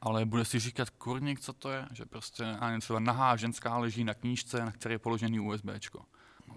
ale 0.00 0.24
bude 0.26 0.44
si 0.44 0.58
říkat, 0.58 0.90
kurník, 0.90 1.40
co 1.40 1.52
to 1.52 1.70
je, 1.70 1.86
že 1.92 2.06
prostě 2.06 2.44
a 2.44 2.78
třeba 2.80 3.00
nahá 3.00 3.36
ženská 3.36 3.78
leží 3.78 4.04
na 4.04 4.14
knížce, 4.14 4.64
na 4.64 4.72
které 4.72 4.94
je 4.94 4.98
položený 4.98 5.40
USBčko 5.40 6.04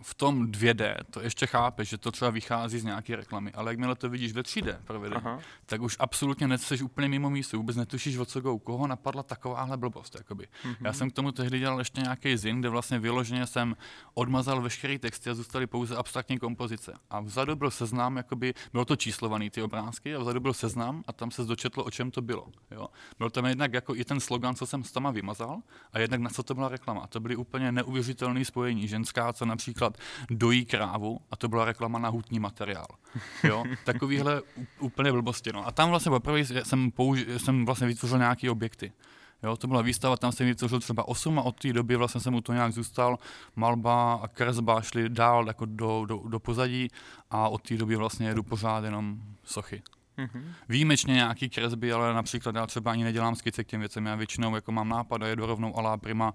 v 0.02 0.14
tom 0.16 0.48
2D 0.48 0.96
to 1.10 1.22
ještě 1.22 1.48
chápe, 1.48 1.86
že 1.86 1.98
to 1.98 2.12
třeba 2.12 2.32
vychází 2.32 2.80
z 2.80 2.84
nějaké 2.84 3.16
reklamy, 3.16 3.52
ale 3.52 3.72
jakmile 3.72 3.96
to 3.96 4.10
vidíš 4.10 4.34
ve 4.34 4.42
3D 4.42 4.78
provedení, 4.84 5.22
tak 5.66 5.82
už 5.82 5.98
absolutně 6.00 6.48
nejseš 6.48 6.82
úplně 6.82 7.10
mimo 7.10 7.30
místo, 7.30 7.58
vůbec 7.58 7.76
netušíš, 7.76 8.18
o 8.18 8.26
co 8.26 8.42
go, 8.42 8.60
koho 8.60 8.88
napadla 8.88 9.24
takováhle 9.24 9.78
blbost. 9.78 10.16
Jakoby. 10.16 10.48
Mm-hmm. 10.64 10.76
Já 10.82 10.94
jsem 10.94 11.12
k 11.12 11.14
tomu 11.14 11.32
tehdy 11.32 11.60
dělal 11.60 11.80
ještě 11.80 12.02
nějaký 12.02 12.38
zin, 12.38 12.60
kde 12.60 12.70
vlastně 12.70 13.00
vyloženě 13.00 13.48
jsem 13.48 13.76
odmazal 14.14 14.62
veškerý 14.62 15.00
texty 15.00 15.30
a 15.30 15.34
zůstaly 15.34 15.68
pouze 15.68 15.96
abstraktní 15.96 16.40
kompozice. 16.40 16.94
A 17.10 17.20
vzadu 17.20 17.56
byl 17.56 17.72
seznam, 17.72 18.18
jakoby, 18.18 18.54
bylo 18.72 18.86
to 18.86 18.96
číslovaný 18.96 19.50
ty 19.50 19.62
obrázky, 19.62 20.16
a 20.16 20.20
vzadu 20.20 20.40
byl 20.40 20.54
seznam 20.54 21.04
a 21.08 21.14
tam 21.14 21.32
se 21.32 21.44
dočetlo, 21.44 21.84
o 21.84 21.92
čem 21.92 22.12
to 22.12 22.22
bylo. 22.22 22.48
Jo. 22.72 22.88
Byl 23.18 23.30
tam 23.30 23.46
jednak 23.46 23.74
jako 23.74 23.96
i 23.96 24.06
ten 24.06 24.20
slogan, 24.20 24.56
co 24.56 24.66
jsem 24.66 24.84
s 24.84 24.92
tama 24.92 25.12
vymazal, 25.12 25.62
a 25.94 26.00
jednak 26.00 26.22
na 26.22 26.30
co 26.30 26.44
to 26.44 26.56
byla 26.56 26.70
reklama. 26.70 27.02
A 27.02 27.08
to 27.08 27.20
byly 27.20 27.36
úplně 27.36 27.72
neuvěřitelné 27.72 28.46
spojení. 28.46 28.88
Ženská, 28.88 29.34
co 29.34 29.46
například 29.46 29.81
například 29.82 29.98
dojí 30.30 30.66
krávu 30.66 31.20
a 31.32 31.36
to 31.36 31.48
byla 31.48 31.66
reklama 31.66 32.00
na 32.00 32.10
hutní 32.10 32.40
materiál. 32.40 32.88
Jo? 33.44 33.64
Takovýhle 33.86 34.42
úplně 34.80 35.12
blbosti. 35.12 35.54
No. 35.54 35.68
A 35.68 35.72
tam 35.72 35.90
vlastně 35.90 36.10
poprvé 36.10 36.40
jsem, 36.46 36.90
použi- 36.90 37.36
jsem 37.36 37.66
vlastně 37.66 37.88
vytvořil 37.88 38.18
nějaké 38.18 38.52
objekty. 38.52 38.92
Jo, 39.44 39.58
to 39.58 39.68
byla 39.68 39.82
výstava, 39.82 40.18
tam 40.18 40.32
jsem 40.32 40.48
vytvořil 40.48 40.80
třeba 40.80 41.08
8 41.08 41.40
a 41.40 41.42
od 41.42 41.60
té 41.60 41.74
doby 41.74 41.96
vlastně 41.96 42.22
jsem 42.22 42.34
mu 42.34 42.42
to 42.42 42.54
nějak 42.54 42.74
zůstal. 42.74 43.18
Malba 43.56 44.14
a 44.14 44.28
kresba 44.28 44.82
šly 44.82 45.10
dál 45.10 45.48
jako 45.48 45.66
do, 45.66 46.06
do, 46.06 46.22
do 46.28 46.40
pozadí 46.40 46.88
a 47.30 47.50
od 47.50 47.62
té 47.62 47.78
doby 47.78 47.96
vlastně 47.96 48.28
jedu 48.28 48.44
pořád 48.44 48.84
jenom 48.84 49.18
sochy. 49.44 49.82
Mm-hmm. 50.18 50.44
Výjimečně 50.70 51.14
nějaký 51.14 51.50
kresby, 51.50 51.94
ale 51.94 52.14
například 52.14 52.56
já 52.56 52.68
třeba 52.68 52.92
ani 52.92 53.04
nedělám 53.04 53.36
skice 53.36 53.64
k 53.64 53.68
těm 53.68 53.80
věcem. 53.80 54.06
Já 54.06 54.16
většinou 54.16 54.56
jako 54.56 54.72
mám 54.72 54.90
nápad 54.90 55.24
a 55.24 55.28
jedu 55.28 55.46
rovnou 55.46 55.78
alá 55.78 55.98
prima 55.98 56.34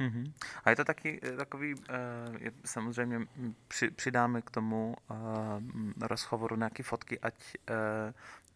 Mm-hmm. 0.00 0.32
A 0.64 0.70
je 0.70 0.76
to 0.76 0.84
taky 0.84 1.20
eh, 1.22 1.36
takový, 1.36 1.74
uh, 1.74 1.82
je, 2.38 2.52
samozřejmě 2.64 3.26
při, 3.68 3.90
přidáme 3.90 4.42
k 4.42 4.50
tomu 4.50 4.96
uh, 5.10 5.16
rozhovoru 6.00 6.56
nějaké 6.56 6.82
fotky, 6.82 7.20
ať 7.20 7.34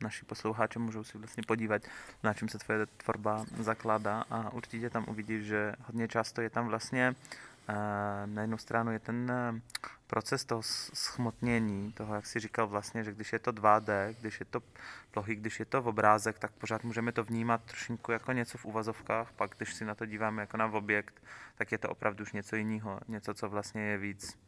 naši 0.00 0.24
posluchači 0.24 0.78
můžou 0.78 1.04
si 1.04 1.18
vlastně 1.18 1.42
podívat, 1.46 1.82
na 2.22 2.34
čem 2.34 2.48
se 2.48 2.58
tvoje 2.58 2.86
tvorba 2.86 3.44
zakládá 3.58 4.24
a 4.30 4.52
určitě 4.52 4.90
tam 4.90 5.04
uvidíš, 5.08 5.44
že 5.44 5.74
hodně 5.86 6.08
často 6.08 6.40
je 6.40 6.50
tam 6.50 6.68
vlastně 6.68 7.14
na 8.26 8.40
jednu 8.40 8.58
stranu 8.58 8.92
je 8.92 8.98
ten 8.98 9.32
proces 10.06 10.44
toho 10.44 10.62
schmotnění, 10.94 11.92
toho, 11.92 12.14
jak 12.14 12.26
si 12.26 12.40
říkal 12.40 12.66
vlastně, 12.66 13.04
že 13.04 13.12
když 13.12 13.32
je 13.32 13.38
to 13.38 13.52
2D, 13.52 14.14
když 14.20 14.40
je 14.40 14.46
to 14.46 14.62
plochý, 15.10 15.34
když 15.34 15.60
je 15.60 15.64
to 15.64 15.82
v 15.82 15.88
obrázek, 15.88 16.38
tak 16.38 16.52
pořád 16.52 16.84
můžeme 16.84 17.12
to 17.12 17.24
vnímat 17.24 17.62
trošinku 17.64 18.12
jako 18.12 18.32
něco 18.32 18.58
v 18.58 18.64
uvazovkách, 18.64 19.32
pak 19.32 19.50
když 19.56 19.74
si 19.74 19.84
na 19.84 19.94
to 19.94 20.06
díváme 20.06 20.42
jako 20.42 20.56
na 20.56 20.66
objekt, 20.66 21.22
tak 21.54 21.72
je 21.72 21.78
to 21.78 21.88
opravdu 21.88 22.22
už 22.22 22.32
něco 22.32 22.56
jiného, 22.56 23.00
něco, 23.08 23.34
co 23.34 23.48
vlastně 23.48 23.82
je 23.82 23.98
víc, 23.98 24.38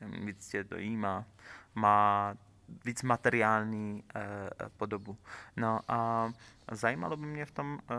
víc 0.00 0.48
tě 0.48 0.64
dojímá, 0.64 1.24
má 1.74 2.34
víc 2.84 3.02
materiální 3.02 4.04
eh, 4.14 4.50
podobu. 4.76 5.18
No 5.56 5.80
a 5.88 6.32
zajímalo 6.70 7.16
by 7.16 7.26
mě 7.26 7.46
v 7.46 7.50
tom 7.50 7.78
eh, 7.90 7.94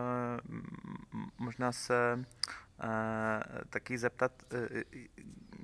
možná 1.38 1.72
se 1.72 2.26
taky 3.70 3.98
zeptat, 3.98 4.32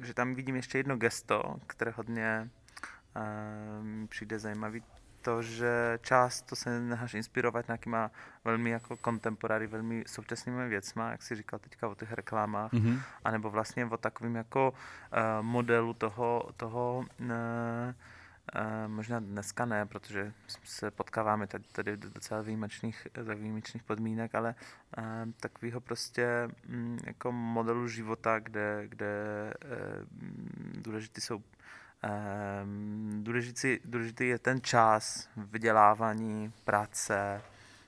že 0.02 0.14
tam 0.14 0.36
vidím 0.36 0.56
ještě 0.56 0.78
jedno 0.78 0.98
gesto, 0.98 1.56
které 1.68 1.92
hodně 1.92 2.50
mi 3.82 4.08
přijde 4.08 4.40
zajímavý 4.40 4.84
to, 5.22 5.42
že 5.42 6.00
často 6.02 6.56
se 6.56 6.80
necháš 6.80 7.14
inspirovat 7.14 7.68
nějakýma 7.68 8.12
velmi 8.46 8.70
jako 8.70 8.98
kontemporary, 8.98 9.68
velmi 9.68 10.04
současnými 10.08 10.70
věcma, 10.70 11.12
jak 11.12 11.24
si 11.24 11.36
říkal 11.36 11.60
teďka 11.60 11.88
o 11.88 11.96
těch 11.96 12.14
reklamách, 12.14 12.72
mm-hmm. 12.72 13.02
anebo 13.24 13.50
vlastně 13.50 13.86
o 13.86 13.98
takovým 13.98 14.36
jako 14.36 14.72
uh, 14.72 15.46
modelu 15.46 15.94
toho, 15.94 16.50
toho 16.58 17.06
uh, 17.20 17.28
Uh, 18.56 18.92
možná 18.92 19.20
dneska 19.20 19.66
ne, 19.66 19.86
protože 19.86 20.34
se 20.64 20.92
potkáváme 20.92 21.48
tady, 21.48 21.64
tady 21.72 21.98
do 21.98 22.10
docela 22.10 22.42
výjimečných, 22.42 23.08
za 23.22 23.34
výjimečných 23.34 23.84
podmínek, 23.84 24.36
ale 24.36 24.56
uh, 24.98 25.04
takového 25.40 25.82
prostě 25.82 26.48
um, 26.70 26.98
jako 27.06 27.32
modelu 27.32 27.88
života, 27.88 28.40
kde, 28.40 28.84
kde 28.88 29.14
uh, 29.66 30.82
důležité 30.82 31.22
jsou 31.22 31.44
Um, 32.64 33.24
důležitý, 33.24 33.80
důležitý 33.86 34.28
je 34.28 34.40
ten 34.40 34.62
čas, 34.62 35.30
vydělávání, 35.38 36.54
práce, 36.64 37.42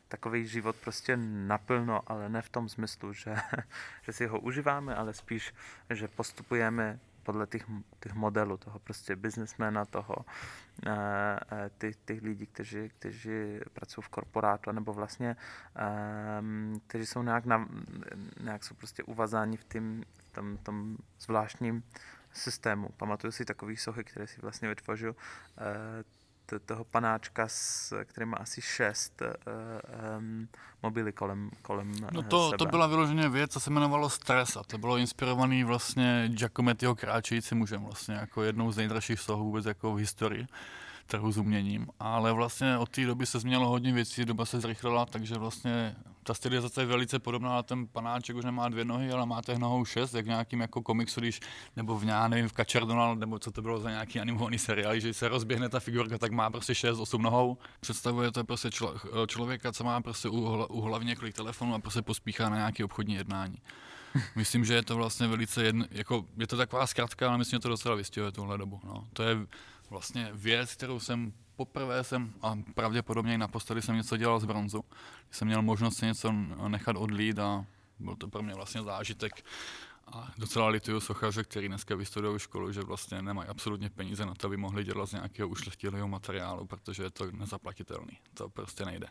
takový 0.07 0.47
život 0.47 0.75
prostě 0.75 1.17
naplno, 1.17 2.01
ale 2.07 2.29
ne 2.29 2.41
v 2.41 2.49
tom 2.49 2.69
smyslu, 2.69 3.13
že, 3.13 3.35
že 4.03 4.13
si 4.13 4.27
ho 4.27 4.39
užíváme, 4.39 4.95
ale 4.95 5.13
spíš, 5.13 5.53
že 5.89 6.07
postupujeme 6.07 6.99
podle 7.31 7.47
těch, 7.47 7.65
těch 8.00 8.13
modelů, 8.13 8.57
toho 8.57 8.79
prostě 8.79 9.15
biznesmena, 9.15 9.85
toho, 9.85 10.15
těch, 11.77 11.95
těch 11.95 12.21
lidí, 12.21 12.45
kteří, 12.45 12.89
kteří 12.89 13.59
pracují 13.73 14.03
v 14.03 14.09
korporátu, 14.09 14.71
nebo 14.71 14.93
vlastně, 14.93 15.35
um, 16.39 16.81
kteří 16.88 17.05
jsou 17.05 17.23
nějak, 17.23 17.45
na, 17.45 17.67
nějak 18.43 18.63
jsou 18.63 18.75
prostě 18.75 19.03
uvazáni 19.03 19.57
v, 19.57 19.63
tým, 19.63 20.03
v 20.17 20.31
tom, 20.31 20.57
tom 20.57 20.97
zvláštním 21.19 21.83
systému. 22.31 22.89
Pamatuju 22.97 23.31
si 23.31 23.45
takový 23.45 23.77
sohy, 23.77 24.03
které 24.03 24.27
si 24.27 24.41
vlastně 24.41 24.69
vytvořil 24.69 25.15
eh, 25.15 26.03
toho 26.65 26.83
panáčka, 26.83 27.48
s, 27.48 27.93
který 28.03 28.25
má 28.25 28.38
asi 28.38 28.62
šest 28.62 29.21
um, 30.17 30.48
mobily 30.83 31.12
kolem, 31.12 31.50
kolem 31.62 31.93
No 32.12 32.21
to, 32.24 32.50
sebe. 32.50 32.57
to 32.57 32.65
byla 32.65 32.88
vyloženě 32.88 33.29
věc, 33.29 33.51
co 33.51 33.60
se 33.60 33.69
jmenovalo 33.69 34.10
Stres 34.10 34.57
a 34.57 34.63
to 34.63 34.77
bylo 34.77 34.98
inspirovaný 34.98 35.63
vlastně 35.63 36.29
Giacomettiho 36.33 36.95
kráčející 36.95 37.55
mužem 37.55 37.83
vlastně 37.83 38.15
jako 38.15 38.43
jednou 38.43 38.71
z 38.71 38.77
nejdražších 38.77 39.19
sohů 39.19 39.43
vůbec 39.43 39.65
jako 39.65 39.93
v 39.93 39.98
historii 39.98 40.48
trhu 41.11 41.31
s 41.31 41.37
uměním, 41.37 41.87
ale 41.99 42.33
vlastně 42.33 42.77
od 42.77 42.89
té 42.89 43.05
doby 43.05 43.25
se 43.25 43.39
změnilo 43.39 43.69
hodně 43.69 43.93
věcí, 43.93 44.25
doba 44.25 44.45
se 44.45 44.59
zrychlila, 44.59 45.05
takže 45.05 45.35
vlastně 45.35 45.95
ta 46.23 46.33
stylizace 46.33 46.81
je 46.81 46.85
velice 46.85 47.19
podobná 47.19 47.63
ten 47.63 47.87
panáček, 47.87 48.35
už 48.35 48.45
nemá 48.45 48.69
dvě 48.69 48.85
nohy, 48.85 49.11
ale 49.11 49.25
má 49.25 49.41
těch 49.41 49.57
nohou 49.57 49.85
šest, 49.85 50.13
jak 50.13 50.25
v 50.25 50.27
nějakým 50.27 50.61
jako 50.61 50.81
komiksu, 50.81 51.19
když, 51.19 51.39
nebo 51.75 51.99
v 51.99 52.05
nějak, 52.05 52.29
nevím, 52.29 52.47
v 52.47 52.53
Kačer 52.53 52.85
Donald, 52.85 53.19
nebo 53.19 53.39
co 53.39 53.51
to 53.51 53.61
bylo 53.61 53.79
za 53.79 53.89
nějaký 53.89 54.19
animovaný 54.19 54.57
seriál, 54.57 54.99
že 54.99 55.13
se 55.13 55.27
rozběhne 55.27 55.69
ta 55.69 55.79
figurka, 55.79 56.17
tak 56.17 56.31
má 56.31 56.49
prostě 56.49 56.75
šest, 56.75 56.99
osm 56.99 57.21
nohou. 57.21 57.57
Představuje 57.79 58.31
to 58.31 58.43
prostě 58.43 58.69
člo, 58.71 58.95
člověka, 59.27 59.71
co 59.71 59.83
má 59.83 60.01
prostě 60.01 60.29
u, 60.29 60.65
u 60.69 60.81
hlavy 60.81 61.05
několik 61.05 61.35
telefonů 61.35 61.75
a 61.75 61.79
prostě 61.79 62.01
pospíchá 62.01 62.49
na 62.49 62.55
nějaké 62.55 62.85
obchodní 62.85 63.15
jednání. 63.15 63.57
Myslím, 64.35 64.65
že 64.65 64.73
je 64.73 64.83
to 64.83 64.95
vlastně 64.95 65.27
velice 65.27 65.63
jedno, 65.63 65.85
jako 65.91 66.25
je 66.37 66.47
to 66.47 66.57
taková 66.57 66.87
zkratka, 66.87 67.27
ale 67.27 67.37
myslím, 67.37 67.57
že 67.57 67.61
to 67.61 67.69
docela 67.69 67.95
vystihuje 67.95 68.31
tuhle 68.31 68.57
dobu. 68.57 68.79
No. 68.83 69.07
To 69.13 69.23
je 69.23 69.37
vlastně 69.91 70.29
věc, 70.33 70.74
kterou 70.74 71.00
jsem 71.00 71.33
poprvé 71.55 72.03
jsem, 72.03 72.33
a 72.41 72.57
pravděpodobně 72.74 73.33
i 73.33 73.38
naposledy 73.38 73.81
jsem 73.81 73.95
něco 73.95 74.17
dělal 74.17 74.39
z 74.39 74.45
bronzu. 74.45 74.86
Jsem 75.31 75.48
měl 75.48 75.62
možnost 75.62 75.98
si 75.98 76.05
něco 76.05 76.31
nechat 76.67 76.95
odlít 76.95 77.39
a 77.39 77.65
byl 78.00 78.15
to 78.15 78.27
pro 78.27 78.43
mě 78.43 78.55
vlastně 78.55 78.83
zážitek. 78.83 79.45
A 80.07 80.31
docela 80.38 80.67
lituju 80.67 81.00
sochaře, 81.00 81.43
který 81.43 81.67
dneska 81.67 81.95
vystudují 81.95 82.39
školu, 82.39 82.71
že 82.71 82.81
vlastně 82.81 83.21
nemají 83.21 83.50
absolutně 83.50 83.89
peníze 83.89 84.25
na 84.25 84.33
to, 84.33 84.48
aby 84.48 84.57
mohli 84.57 84.83
dělat 84.83 85.05
z 85.05 85.12
nějakého 85.12 85.50
ušlechtilého 85.50 86.07
materiálu, 86.07 86.67
protože 86.67 87.03
je 87.03 87.10
to 87.10 87.31
nezaplatitelný. 87.31 88.17
To 88.33 88.50
prostě 88.50 88.86
nejde. 88.86 89.07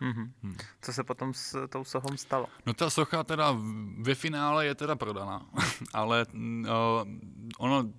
Mm-hmm. 0.00 0.30
Hmm. 0.42 0.56
Co 0.82 0.92
se 0.92 1.04
potom 1.04 1.34
s 1.34 1.66
tou 1.68 1.84
sochou 1.84 2.16
stalo? 2.16 2.46
No 2.66 2.74
ta 2.74 2.90
socha 2.90 3.24
teda 3.24 3.56
ve 3.98 4.14
finále 4.14 4.66
je 4.66 4.74
teda 4.74 4.96
prodaná, 4.96 5.46
ale 5.92 6.26
uh, 6.34 6.68
ono 7.58 7.92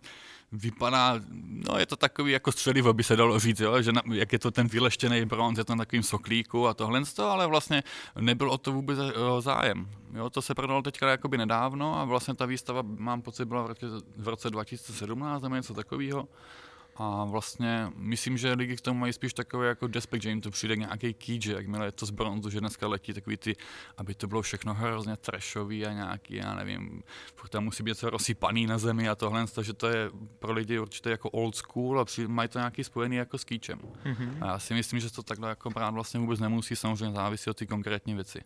vypadá, 0.51 1.19
no 1.69 1.77
je 1.79 1.85
to 1.85 1.95
takový 1.95 2.31
jako 2.31 2.51
střelivo, 2.51 2.93
by 2.93 3.03
se 3.03 3.15
dalo 3.15 3.39
říct, 3.39 3.59
jo? 3.59 3.81
že 3.81 3.91
na, 3.91 4.01
jak 4.13 4.33
je 4.33 4.39
to 4.39 4.51
ten 4.51 4.67
vyleštěný 4.67 5.25
bronz, 5.25 5.57
je 5.57 5.63
to 5.63 5.75
na 5.75 5.85
takovým 5.85 6.03
soklíku 6.03 6.67
a 6.67 6.73
tohle, 6.73 7.01
ale 7.19 7.47
vlastně 7.47 7.83
nebyl 8.19 8.49
o 8.49 8.57
to 8.57 8.71
vůbec 8.71 8.99
eh, 8.99 9.41
zájem. 9.41 9.89
Jo? 10.13 10.29
To 10.29 10.41
se 10.41 10.55
prodalo 10.55 10.81
teďka 10.81 11.09
jakoby 11.09 11.37
nedávno 11.37 11.99
a 11.99 12.05
vlastně 12.05 12.33
ta 12.33 12.45
výstava, 12.45 12.81
mám 12.81 13.21
pocit, 13.21 13.45
byla 13.45 13.63
v 13.63 13.67
roce, 13.67 13.85
v 14.17 14.27
roce 14.27 14.49
2017 14.49 15.41
nebo 15.41 15.55
něco 15.55 15.73
takového. 15.73 16.27
A 16.95 17.25
vlastně 17.25 17.87
myslím, 17.95 18.37
že 18.37 18.53
lidi 18.53 18.77
k 18.77 18.81
tomu 18.81 18.99
mají 18.99 19.13
spíš 19.13 19.33
takové 19.33 19.67
jako 19.67 19.87
despek, 19.87 20.21
že 20.21 20.29
jim 20.29 20.41
to 20.41 20.51
přijde 20.51 20.75
nějaký 20.75 21.13
kýč, 21.13 21.45
jakmile 21.45 21.85
je 21.85 21.91
to 21.91 22.05
z 22.05 22.09
bronzu, 22.09 22.49
že 22.49 22.59
dneska 22.59 22.87
letí 22.87 23.13
takový 23.13 23.37
ty, 23.37 23.55
aby 23.97 24.15
to 24.15 24.27
bylo 24.27 24.41
všechno 24.41 24.73
hrozně 24.73 25.17
trashový 25.17 25.85
a 25.85 25.93
nějaký, 25.93 26.35
já 26.35 26.55
nevím, 26.55 27.03
furt 27.35 27.49
tam 27.49 27.63
musí 27.63 27.83
být 27.83 27.89
něco 27.89 28.09
rozsypaný 28.09 28.67
na 28.67 28.77
zemi 28.77 29.09
a 29.09 29.15
tohle, 29.15 29.45
takže 29.55 29.73
to 29.73 29.87
je 29.87 30.09
pro 30.39 30.53
lidi 30.53 30.79
určitě 30.79 31.09
jako 31.09 31.29
old 31.29 31.55
school 31.55 31.99
a 31.99 32.05
mají 32.27 32.49
to 32.49 32.59
nějaký 32.59 32.83
spojený 32.83 33.15
jako 33.15 33.37
s 33.37 33.43
kýčem. 33.43 33.79
Mm-hmm. 33.79 34.37
A 34.41 34.47
já 34.47 34.59
si 34.59 34.73
myslím, 34.73 34.99
že 34.99 35.11
to 35.11 35.23
takhle 35.23 35.49
jako 35.49 35.69
brát 35.69 35.93
vlastně 35.93 36.19
vůbec 36.19 36.39
nemusí, 36.39 36.75
samozřejmě 36.75 37.15
závisí 37.15 37.49
od 37.49 37.57
ty 37.57 37.67
konkrétní 37.67 38.13
věci. 38.13 38.41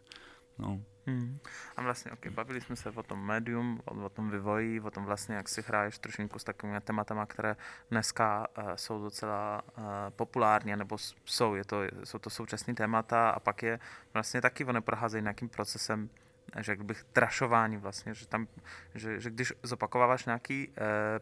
No. 0.60 0.82
Hmm. 1.08 1.40
A 1.78 1.82
vlastně, 1.82 2.12
okay, 2.12 2.32
bavili 2.32 2.62
jsme 2.62 2.76
se 2.76 2.90
o 2.90 3.04
tom 3.04 3.26
médium, 3.26 3.82
o, 3.86 4.06
o 4.06 4.10
tom 4.10 4.32
vývoji, 4.32 4.82
o 4.82 4.92
tom 4.92 5.06
vlastně, 5.06 5.36
jak 5.36 5.50
si 5.50 5.62
hraješ 5.62 6.00
trošinku 6.00 6.40
s 6.40 6.44
takovými 6.44 6.82
tématama, 6.82 7.26
které 7.26 7.56
dneska 7.92 8.48
uh, 8.58 8.72
jsou 8.76 9.02
docela 9.02 9.62
uh, 9.78 9.84
populární, 10.10 10.76
nebo 10.76 10.98
jsou, 11.26 11.56
je 11.56 11.66
to, 11.66 11.82
jsou 12.04 12.20
to 12.20 12.30
současné 12.30 12.74
témata 12.74 13.30
a 13.30 13.40
pak 13.40 13.64
je 13.64 13.80
vlastně 14.14 14.42
taky, 14.42 14.66
oni 14.66 14.82
procházejí 14.82 15.24
nějakým 15.24 15.50
procesem 15.50 16.10
řekl 16.58 16.84
bych, 16.84 17.04
trašování 17.04 17.78
vlastně, 17.78 18.14
že, 18.14 18.28
tam, 18.28 18.48
že, 18.96 19.20
že 19.20 19.30
když 19.30 19.54
zopakováváš 19.64 20.26
nějaký 20.26 20.68
uh, 20.68 20.74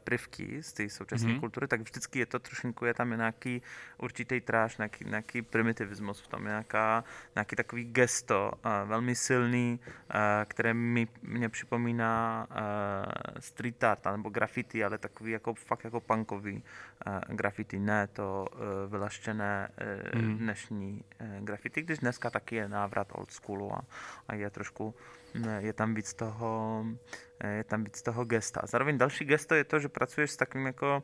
prvky 0.03 0.63
z 0.63 0.73
té 0.73 0.89
současné 0.89 1.29
mm-hmm. 1.29 1.39
kultury, 1.39 1.67
tak 1.67 1.81
vždycky 1.81 2.19
je 2.19 2.25
to 2.25 2.39
trošinku, 2.39 2.85
je 2.85 2.93
tam 2.93 3.09
nějaký 3.09 3.61
určitý 3.97 4.41
tráš, 4.41 4.77
nějaký, 4.77 5.05
nějaký 5.05 5.41
primitivismus 5.41 6.21
v 6.21 6.27
tom, 6.27 6.43
nějaká, 6.43 7.03
nějaký 7.35 7.55
takový 7.55 7.85
gesto, 7.85 8.51
uh, 8.53 8.89
velmi 8.89 9.15
silný, 9.15 9.79
uh, 9.79 10.19
které 10.45 10.73
mi, 10.73 11.07
mě 11.21 11.49
připomíná 11.49 12.47
uh, 12.49 12.55
street 13.39 13.83
art 13.83 14.05
nebo 14.11 14.29
graffiti, 14.29 14.83
ale 14.83 14.97
takový 14.97 15.31
jako 15.31 15.53
fakt 15.53 15.83
jako 15.83 15.99
punkový 15.99 16.63
uh, 17.07 17.35
graffiti, 17.35 17.79
ne 17.79 18.07
to 18.07 18.47
uh, 18.51 18.91
vylaštěné 18.91 19.69
uh, 20.13 20.21
mm. 20.21 20.37
dnešní 20.37 21.03
uh, 21.21 21.45
graffiti, 21.45 21.81
když 21.81 21.99
dneska 21.99 22.29
taky 22.29 22.55
je 22.55 22.67
návrat 22.67 23.07
old 23.11 23.31
schoolu 23.31 23.73
a, 23.73 23.81
a 24.27 24.35
je 24.35 24.49
trošku 24.49 24.95
je 25.59 25.73
tam 25.73 25.93
víc 25.93 26.13
toho, 26.13 26.85
je 27.43 27.63
tam 27.63 27.83
víc 27.83 28.01
toho 28.01 28.25
gesta. 28.25 28.61
Zároveň 28.63 28.97
další 28.97 29.25
gesto 29.25 29.55
je 29.55 29.63
to, 29.63 29.79
že 29.79 29.89
pracuješ 29.89 30.31
s 30.31 30.37
takovým 30.37 30.65
jako 30.65 31.03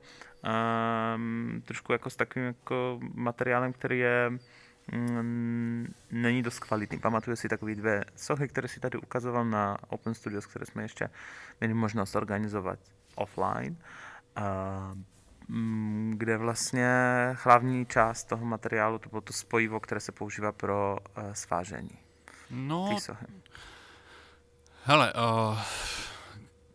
um, 1.15 1.61
trošku 1.65 1.91
jako 1.91 2.09
s 2.09 2.15
takovým 2.15 2.47
jako 2.47 2.99
materiálem, 3.13 3.73
který 3.73 3.99
je 3.99 4.31
um, 4.93 5.87
není 6.11 6.43
dost 6.43 6.59
kvalitní. 6.59 6.99
Pamatuju 6.99 7.35
si 7.35 7.49
takové 7.49 7.75
dvě 7.75 8.05
sochy, 8.15 8.47
které 8.47 8.67
si 8.67 8.79
tady 8.79 8.97
ukazoval 8.97 9.45
na 9.45 9.77
Open 9.87 10.13
Studios, 10.13 10.45
které 10.45 10.65
jsme 10.65 10.83
ještě 10.83 11.09
měli 11.59 11.73
možnost 11.73 12.15
organizovat 12.15 12.79
offline. 13.15 13.77
Uh, 14.37 14.97
kde 16.13 16.37
vlastně 16.37 16.89
hlavní 17.43 17.85
část 17.85 18.23
toho 18.23 18.45
materiálu 18.45 18.99
to 18.99 19.09
bylo 19.09 19.21
to 19.21 19.33
spojivo, 19.33 19.79
které 19.79 20.01
se 20.01 20.11
používá 20.11 20.51
pro 20.51 20.97
uh, 21.17 21.33
svážení. 21.33 21.99
No, 22.51 22.97
Hele, 24.85 25.13
uh, 25.13 25.57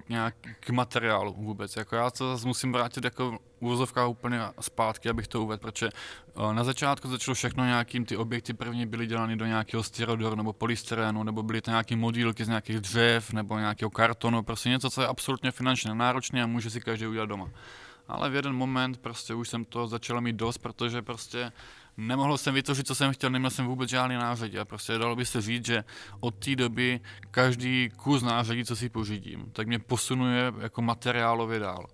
nějak 0.09 0.35
k 0.61 0.71
materiálu 0.71 1.35
vůbec. 1.39 1.77
Jako 1.77 1.97
já 1.97 2.11
to 2.11 2.33
zase 2.33 2.47
musím 2.47 2.73
vrátit 2.73 3.05
jako 3.05 3.39
úvozovka 3.61 4.07
úplně 4.07 4.41
zpátky, 4.61 5.09
abych 5.09 5.29
to 5.29 5.43
uvedl, 5.43 5.61
protože 5.61 5.89
uh, 6.35 6.53
na 6.53 6.65
začátku 6.65 7.09
začalo 7.09 7.35
všechno 7.35 7.65
nějakým, 7.65 8.05
ty 8.05 8.17
objekty 8.17 8.55
první 8.55 8.87
byly 8.87 9.07
dělány 9.07 9.37
do 9.37 9.47
nějakého 9.47 9.83
styrodoru 9.83 10.37
nebo 10.37 10.53
polystyrenu, 10.53 11.23
nebo 11.23 11.43
byly 11.43 11.61
to 11.61 11.71
nějaké 11.71 11.97
modílky 11.97 12.45
z 12.45 12.49
nějakých 12.49 12.81
dřev 12.81 13.33
nebo 13.33 13.59
nějakého 13.59 13.91
kartonu, 13.91 14.43
prostě 14.43 14.69
něco, 14.69 14.91
co 14.91 15.03
je 15.03 15.09
absolutně 15.09 15.51
finančně 15.51 15.95
náročné 15.95 16.43
a 16.43 16.47
může 16.47 16.71
si 16.71 16.81
každý 16.81 17.07
udělat 17.07 17.27
doma. 17.27 17.51
Ale 18.09 18.31
v 18.31 18.35
jeden 18.35 18.53
moment 18.53 18.99
prostě 18.99 19.35
už 19.35 19.49
jsem 19.49 19.65
to 19.65 19.87
začal 19.87 20.21
mít 20.21 20.37
dost, 20.37 20.59
protože 20.59 21.03
prostě 21.03 21.53
nemohl 21.99 22.39
jsem 22.39 22.55
vytvořit, 22.55 22.87
co 22.87 22.95
jsem 22.95 23.13
chtěl, 23.13 23.31
neměl 23.31 23.51
jsem 23.51 23.67
vůbec 23.67 23.91
žádný 23.91 24.17
nářadí. 24.17 24.59
A 24.59 24.65
prostě 24.65 24.99
dalo 24.99 25.17
by 25.17 25.27
se 25.27 25.41
říct, 25.41 25.67
že 25.67 25.85
od 26.21 26.35
té 26.35 26.57
doby 26.57 27.01
každý 27.31 27.91
kus 27.97 28.23
nářadí, 28.23 28.65
co 28.65 28.77
si 28.77 28.89
pořídím, 28.89 29.51
tak 29.53 29.67
mě 29.67 29.79
posunuje 29.79 30.53
jako 30.59 30.83
materiálově 30.83 31.59
dál. 31.59 31.87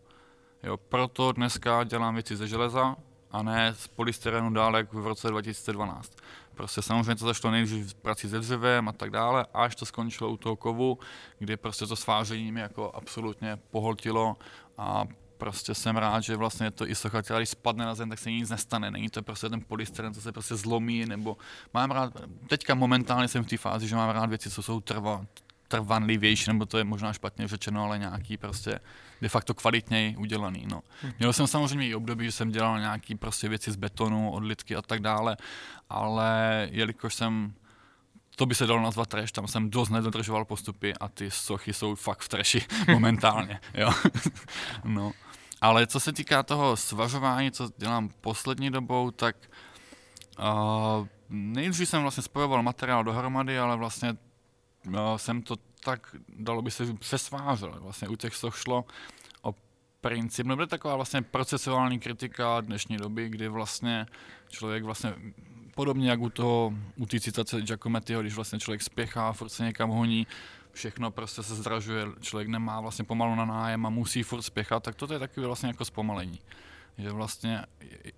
Jo, 0.63 0.77
proto 0.77 1.33
dneska 1.33 1.85
dělám 1.85 2.15
věci 2.15 2.37
ze 2.37 2.49
železa 2.49 2.97
a 3.31 3.43
ne 3.43 3.75
z 3.79 3.89
polystyrenu 3.89 4.51
dále 4.51 4.79
jak 4.79 4.93
v 4.93 5.07
roce 5.07 5.29
2012. 5.29 6.17
Prostě 6.55 6.83
samozřejmě 6.83 7.15
to 7.15 7.25
zašlo 7.25 7.51
nejdřív 7.51 7.91
v 7.91 7.95
prací 7.95 8.29
se 8.29 8.39
dřevem 8.39 8.89
a 8.89 8.93
tak 8.93 9.11
dále, 9.11 9.47
až 9.55 9.77
to 9.77 9.87
skončilo 9.87 10.31
u 10.31 10.37
toho 10.37 10.57
kovu, 10.57 10.99
kdy 11.39 11.57
prostě 11.57 11.87
to 11.87 11.97
sváření 11.97 12.53
mi 12.53 12.61
jako 12.61 12.91
absolutně 12.95 13.59
pohltilo 13.71 14.37
a 14.79 15.05
prostě 15.45 15.75
jsem 15.75 15.97
rád, 15.97 16.21
že 16.21 16.37
vlastně 16.37 16.71
to 16.71 16.89
i 16.89 16.95
socha, 16.95 17.21
když 17.21 17.49
spadne 17.49 17.85
na 17.85 17.95
zem, 17.95 18.09
tak 18.11 18.19
se 18.19 18.31
nic 18.31 18.51
nestane. 18.51 18.91
Není 18.91 19.09
to 19.09 19.23
prostě 19.23 19.49
ten 19.49 19.61
polystyren, 19.61 20.15
co 20.15 20.21
se 20.21 20.33
prostě 20.33 20.57
zlomí, 20.57 21.07
nebo 21.07 21.37
mám 21.75 21.91
rád, 21.91 22.13
teďka 22.49 22.75
momentálně 22.75 23.29
jsem 23.29 23.45
v 23.45 23.49
té 23.49 23.57
fázi, 23.57 23.89
že 23.89 23.97
mám 23.97 24.11
rád 24.11 24.29
věci, 24.29 24.51
co 24.51 24.63
jsou 24.63 24.81
trva, 24.81 25.27
trvanlivější, 25.69 26.51
nebo 26.51 26.67
to 26.67 26.79
je 26.79 26.85
možná 26.85 27.13
špatně 27.13 27.49
řečeno, 27.49 27.85
ale 27.85 27.99
nějaký 27.99 28.37
prostě 28.37 28.81
de 29.23 29.29
facto 29.29 29.55
kvalitněji 29.55 30.17
udělaný. 30.17 30.67
No. 30.71 30.83
Hmm. 31.03 31.13
Měl 31.19 31.33
jsem 31.33 31.47
samozřejmě 31.47 31.89
i 31.89 31.95
období, 31.95 32.25
že 32.25 32.33
jsem 32.33 32.51
dělal 32.51 32.81
nějaký 32.81 33.15
prostě 33.15 33.49
věci 33.49 33.73
z 33.73 33.77
betonu, 33.77 34.31
odlitky 34.33 34.77
a 34.77 34.83
tak 34.83 35.01
dále, 35.01 35.37
ale 35.91 36.69
jelikož 36.73 37.15
jsem 37.15 37.55
to 38.37 38.47
by 38.47 38.55
se 38.55 38.67
dalo 38.67 38.83
nazvat 38.83 39.09
trash, 39.09 39.33
tam 39.33 39.49
jsem 39.49 39.71
dost 39.71 39.89
nedodržoval 39.91 40.45
postupy 40.45 40.95
a 40.95 41.09
ty 41.09 41.31
sochy 41.31 41.73
jsou 41.73 41.95
fakt 41.95 42.21
v 42.21 42.29
trashi 42.29 42.67
momentálně, 42.93 43.61
jo. 43.75 43.93
no. 44.85 45.13
Ale 45.65 45.87
co 45.87 46.01
se 46.01 46.13
týká 46.13 46.43
toho 46.43 46.77
svažování, 46.77 47.51
co 47.51 47.71
dělám 47.77 48.09
poslední 48.21 48.71
dobou, 48.71 49.11
tak 49.11 49.37
uh, 50.39 51.07
nejdřív 51.29 51.89
jsem 51.89 52.03
vlastně 52.03 52.23
spojoval 52.23 52.63
materiál 52.63 53.05
dohromady, 53.05 53.59
ale 53.59 53.77
vlastně 53.77 54.17
uh, 54.87 54.95
jsem 55.17 55.43
to 55.43 55.57
tak, 55.85 56.17
dalo 56.29 56.63
by 56.63 56.71
se, 56.71 56.95
přesvážel. 56.95 57.79
Vlastně 57.81 58.09
u 58.09 58.17
těch 58.17 58.37
soch 58.37 58.59
šlo 58.59 58.85
o 59.43 59.55
princip, 60.01 60.47
nebo 60.47 60.67
taková 60.67 60.97
vlastně 60.97 61.23
procesuální 61.23 61.99
kritika 61.99 62.61
dnešní 62.61 62.97
doby, 62.97 63.29
kdy 63.29 63.49
vlastně 63.49 64.07
člověk 64.49 64.85
vlastně 64.85 65.15
podobně 65.75 66.11
jak 66.11 66.21
u 66.21 66.31
toho, 66.31 66.73
u 66.97 67.07
té 67.07 67.21
citace 67.21 67.63
Giacomettiho, 67.63 68.21
když 68.21 68.35
vlastně 68.35 68.59
člověk 68.59 68.83
spěchá, 68.83 69.33
furt 69.33 69.49
se 69.49 69.65
někam 69.65 69.91
honí, 69.91 70.27
všechno 70.75 71.11
prostě 71.11 71.43
se 71.43 71.55
zdražuje, 71.55 72.07
člověk 72.21 72.49
nemá 72.49 72.81
vlastně 72.81 73.05
pomalu 73.05 73.35
na 73.35 73.45
nájem 73.45 73.87
a 73.87 73.91
musí 73.91 74.23
furt 74.23 74.43
spěchat, 74.43 74.83
tak 74.83 74.95
toto 74.95 75.13
je 75.13 75.19
takový 75.19 75.47
vlastně 75.47 75.69
jako 75.69 75.85
zpomalení. 75.85 76.41
Že 76.99 77.11
vlastně 77.11 77.63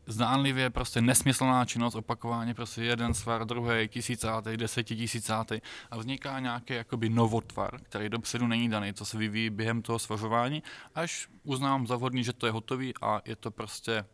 zdánlivě 0.06 0.70
prostě 0.70 1.00
nesmyslná 1.00 1.64
činnost, 1.64 1.94
opakování 1.94 2.54
prostě 2.54 2.84
jeden 2.84 3.14
svar, 3.14 3.44
druhý, 3.44 3.88
tisícátý, 3.88 4.56
desetitisícátý 4.56 5.60
a 5.90 5.96
vzniká 5.96 6.40
nějaký 6.40 6.74
jakoby 6.74 7.08
novotvar, 7.08 7.80
který 7.82 8.08
dopředu 8.08 8.46
není 8.46 8.68
daný, 8.68 8.94
co 8.94 9.04
se 9.04 9.18
vyvíjí 9.18 9.50
během 9.50 9.82
toho 9.82 9.98
svažování, 9.98 10.62
až 10.94 11.28
uznám 11.42 11.86
za 11.86 11.96
vhodný, 11.96 12.24
že 12.24 12.32
to 12.32 12.46
je 12.46 12.52
hotový 12.52 12.94
a 13.02 13.20
je 13.24 13.36
to 13.36 13.50
prostě 13.50 14.04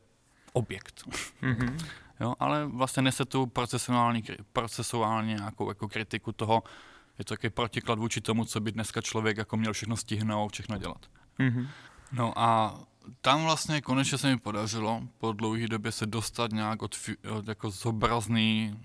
objekt. 0.53 1.03
Mm-hmm. 1.43 1.87
jo, 2.21 2.35
ale 2.41 2.67
vlastně 2.67 3.03
nese 3.03 3.25
tu 3.25 3.47
procesuální, 3.47 4.23
procesuálně 4.53 5.35
nějakou 5.35 5.69
jako 5.69 5.89
kritiku 5.89 6.33
toho, 6.33 6.63
je 7.19 7.25
to 7.25 7.35
takový 7.35 7.51
protiklad 7.51 7.99
vůči 7.99 8.21
tomu, 8.21 8.45
co 8.45 8.61
by 8.61 8.73
dneska 8.73 9.01
člověk 9.01 9.37
jako 9.37 9.57
měl 9.57 9.73
všechno 9.73 9.97
stihnout, 9.97 10.53
všechno 10.53 10.79
dělat. 10.79 11.07
Mm-hmm. 11.39 11.69
No 12.13 12.39
a 12.39 12.81
tam 13.21 13.45
vlastně 13.45 13.81
konečně 13.81 14.19
se 14.19 14.31
mi 14.31 14.39
podařilo 14.39 15.03
po 15.19 15.33
dlouhé 15.33 15.69
době 15.69 15.93
se 15.93 16.07
dostat 16.07 16.53
nějak 16.53 16.83
od, 16.83 16.97
od 17.39 17.49
jako 17.49 17.71
zobrazný, 17.71 18.79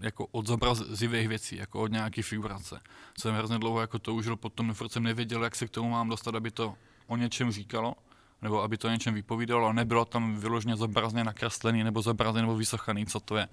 jako 0.00 0.26
od 0.26 0.46
zobrazivých 0.46 1.28
věcí, 1.28 1.56
jako 1.56 1.80
od 1.80 1.92
nějaký 1.92 2.22
figurace. 2.22 2.80
Jsem 3.18 3.34
hrozně 3.34 3.58
dlouho 3.58 3.80
jako 3.80 3.98
toužil, 3.98 4.36
potom 4.36 4.74
furt 4.74 4.92
jsem 4.92 5.02
nevěděl, 5.02 5.44
jak 5.44 5.56
se 5.56 5.66
k 5.66 5.70
tomu 5.70 5.90
mám 5.90 6.08
dostat, 6.08 6.34
aby 6.34 6.50
to 6.50 6.74
o 7.06 7.16
něčem 7.16 7.50
říkalo, 7.52 7.94
nebo 8.42 8.62
aby 8.62 8.78
to 8.78 8.88
o 8.88 8.90
něčem 8.90 9.14
vypovídalo, 9.14 9.64
ale 9.64 9.74
nebylo 9.74 10.04
tam 10.04 10.36
vyloženě 10.36 10.76
zobrazně 10.76 11.24
nakreslený 11.24 11.84
nebo 11.84 12.02
zobrazený 12.02 12.42
nebo 12.42 12.56
vysochaný, 12.56 13.06
co 13.06 13.20
to 13.20 13.36
je. 13.36 13.48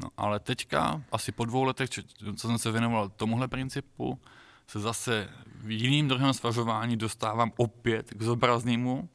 No, 0.00 0.08
ale 0.16 0.40
teďka, 0.40 1.02
asi 1.12 1.32
po 1.32 1.44
dvou 1.44 1.64
letech, 1.64 1.90
co 2.36 2.48
jsem 2.48 2.58
se 2.58 2.72
věnoval 2.72 3.08
tomuhle 3.08 3.48
principu, 3.48 4.20
se 4.66 4.80
zase 4.80 5.28
v 5.60 5.70
jiným 5.70 6.08
druhém 6.08 6.34
svažování 6.34 6.96
dostávám 6.96 7.52
opět 7.56 8.10
k 8.14 8.22
zobraznému 8.22 9.08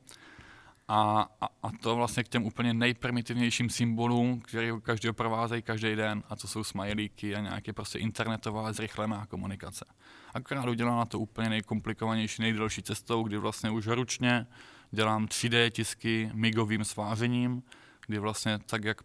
a, 0.88 1.30
a, 1.42 1.46
a 1.64 1.72
to 1.82 1.96
vlastně 1.96 2.24
k 2.24 2.28
těm 2.28 2.46
úplně 2.46 2.74
nejprimitivnějším 2.74 3.70
symbolům, 3.70 4.42
které 4.42 4.72
každý 4.82 5.12
provázejí 5.12 5.62
každý 5.62 5.96
den 5.96 6.24
a 6.30 6.36
to 6.36 6.48
jsou 6.48 6.64
smajlíky 6.64 7.36
a 7.36 7.40
nějaké 7.40 7.74
prostě 7.74 8.00
internetová 8.00 8.74
zrychlená 8.74 9.26
komunikace. 9.26 9.86
Akorát 10.34 10.70
udělám 10.70 11.08
to 11.08 11.20
úplně 11.20 11.50
nejkomplikovanější, 11.50 12.42
nejdelší 12.42 12.84
cestou, 12.84 13.24
kdy 13.24 13.38
vlastně 13.38 13.70
už 13.70 13.88
ručně 13.88 14.48
dělám 14.92 15.26
3D 15.26 15.70
tisky 15.70 16.30
migovým 16.34 16.84
svářením, 16.84 17.64
kdy 18.08 18.20
vlastně 18.20 18.60
tak, 18.66 18.84
jak 18.84 19.02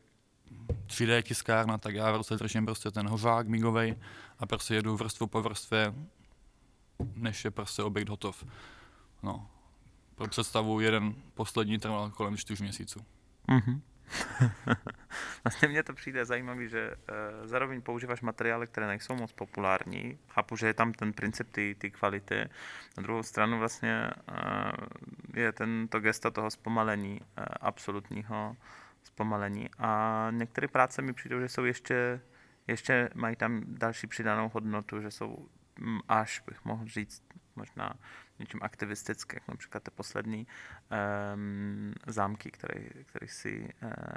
3D 0.87 1.23
tiskárna, 1.23 1.79
tak 1.79 1.95
já 1.95 2.13
prostě 2.13 2.35
držím 2.35 2.67
prostě 2.67 2.91
ten 2.91 3.09
hořák 3.09 3.49
migovej 3.49 3.97
a 4.39 4.47
prostě 4.47 4.75
jedu 4.75 4.97
vrstvu 4.97 5.27
po 5.27 5.43
vrstvě, 5.43 5.95
než 7.15 7.45
je 7.45 7.51
prostě 7.51 7.83
objekt 7.83 8.09
hotov. 8.09 8.45
No. 9.23 9.51
Pro 10.15 10.29
představu 10.29 10.81
jeden 10.81 11.15
poslední 11.35 11.79
trval 11.79 12.11
kolem 12.11 12.37
4 12.37 12.63
měsíců. 12.63 13.01
Mm-hmm. 13.49 13.81
vlastně 15.45 15.69
mně 15.69 15.83
to 15.83 15.93
přijde 15.93 16.25
zajímavý, 16.25 16.69
že 16.69 16.91
uh, 16.91 17.47
zároveň 17.47 17.83
používáš 17.83 18.21
materiály, 18.21 18.67
které 18.67 18.87
nejsou 18.87 19.15
moc 19.15 19.33
populární. 19.33 20.19
Chápu, 20.29 20.57
že 20.57 20.67
je 20.67 20.75
tam 20.75 20.93
ten 20.93 21.13
princip 21.13 21.49
ty 21.53 21.91
kvality. 21.91 22.49
Na 22.97 23.03
druhou 23.03 23.23
stranu 23.23 23.59
vlastně 23.59 24.11
uh, 24.29 24.71
je 25.35 25.53
tento 25.53 26.01
gesto 26.01 26.31
toho 26.31 26.51
zpomalení, 26.51 27.21
uh, 27.21 27.45
absolutního 27.61 28.57
zpomalení. 29.07 29.69
A 29.79 30.29
některé 30.31 30.69
práce 30.69 31.03
mi 31.03 31.13
přijdou, 31.13 31.41
že 31.41 31.49
jsou 31.49 31.65
ještě, 31.65 32.21
ještě 32.67 33.11
mají 33.15 33.37
tam 33.37 33.63
další 33.67 34.07
přidanou 34.07 34.49
hodnotu, 34.49 35.01
že 35.01 35.11
jsou 35.11 35.49
mm, 35.79 36.01
až 36.09 36.43
bych 36.47 36.65
mohl 36.65 36.87
říct 36.87 37.23
možná 37.57 37.93
něčím 38.39 38.61
aktivistické, 38.63 39.37
jak 39.37 39.49
například 39.49 39.83
ty 39.83 39.91
poslední 39.91 40.47
um, 41.35 41.95
zámky, 42.07 42.51
které, 42.51 42.81
které 43.05 43.29
si 43.29 43.69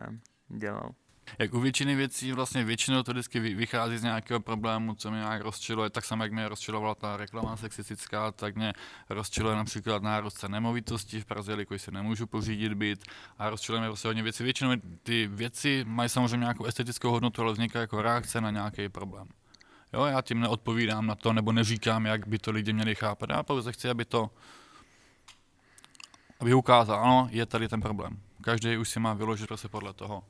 um, 0.08 0.21
dělal. 0.47 0.95
Jak 1.39 1.54
u 1.54 1.60
většiny 1.60 1.96
věcí, 1.96 2.32
vlastně 2.32 2.63
většinou 2.63 3.04
to 3.04 3.12
vždycky 3.12 3.39
vychází 3.39 3.98
z 3.98 4.04
nějakého 4.04 4.39
problému, 4.39 4.96
co 4.96 5.12
mě 5.12 5.20
nějak 5.20 5.42
rozčiluje, 5.42 5.89
tak 5.89 6.06
samo 6.06 6.24
jak 6.24 6.34
mě 6.34 6.50
rozčilovala 6.50 6.96
ta 6.96 7.18
reklama 7.18 7.58
sexistická, 7.58 8.32
tak 8.32 8.56
mě 8.56 8.74
rozčiluje 9.10 9.56
například 9.56 10.04
nárůst 10.04 10.44
nemovitosti 10.44 11.22
v 11.22 11.26
Praze, 11.26 11.52
jelikož 11.52 11.82
si 11.82 11.92
nemůžu 11.92 12.28
pořídit 12.28 12.74
byt 12.74 13.04
a 13.38 13.50
rozčiluje 13.50 13.82
mě 13.82 13.89
prostě 13.89 14.08
hodně 14.08 14.24
věcí. 14.24 14.44
Většinou 14.44 14.72
ty 15.04 15.28
věci 15.28 15.86
mají 15.88 16.10
samozřejmě 16.10 16.38
nějakou 16.38 16.65
estetickou 16.65 17.12
hodnotu, 17.12 17.42
ale 17.42 17.54
vznikají 17.54 17.82
jako 17.82 18.02
reakce 18.02 18.42
na 18.42 18.52
nějaký 18.52 18.89
problém. 18.89 19.28
Jo, 19.94 20.06
já 20.06 20.22
tím 20.22 20.39
neodpovídám 20.39 21.08
na 21.08 21.15
to, 21.15 21.34
nebo 21.34 21.52
neříkám, 21.52 22.06
jak 22.06 22.28
by 22.28 22.38
to 22.39 22.52
lidi 22.52 22.74
měli 22.74 22.96
chápat. 22.96 23.30
Já 23.30 23.44
pouze 23.44 23.72
chci, 23.72 23.89
aby 23.89 24.06
to 24.06 24.30
aby 26.39 26.54
ukázal, 26.54 27.00
ano, 27.00 27.28
je 27.32 27.46
tady 27.46 27.68
ten 27.68 27.82
problém. 27.82 28.20
Každý 28.42 28.78
už 28.78 28.89
si 28.89 29.00
má 29.00 29.13
vyložit 29.13 29.50
se 29.56 29.70
podle 29.70 29.94
toho, 29.94 30.24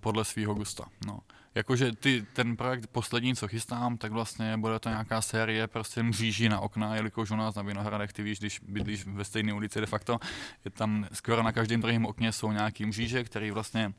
podle 0.00 0.24
svého 0.24 0.54
gusta. 0.54 0.84
No. 1.06 1.18
Jakože 1.54 1.92
ty, 1.92 2.26
ten 2.32 2.56
projekt 2.56 2.86
poslední, 2.86 3.36
co 3.36 3.48
chystám, 3.48 3.98
tak 3.98 4.12
vlastně 4.12 4.56
bude 4.56 4.78
to 4.78 4.88
nějaká 4.88 5.20
série 5.20 5.66
prostě 5.66 6.02
mříží 6.02 6.48
na 6.48 6.60
okna, 6.60 6.94
jelikož 6.94 7.30
u 7.30 7.36
nás 7.36 7.54
na 7.54 7.62
Vinohradech, 7.62 8.12
ty 8.12 8.22
víš, 8.22 8.38
když 8.38 8.60
bydlíš 8.68 9.06
ve 9.06 9.24
stejné 9.24 9.52
ulici 9.52 9.80
de 9.80 9.86
facto, 9.86 10.18
je 10.64 10.70
tam 10.70 11.06
skoro 11.12 11.42
na 11.42 11.52
každém 11.52 11.80
druhém 11.80 12.06
okně 12.06 12.32
jsou 12.32 12.52
nějaký 12.52 12.86
mříže, 12.86 13.24
které 13.24 13.52
vlastně 13.52 13.92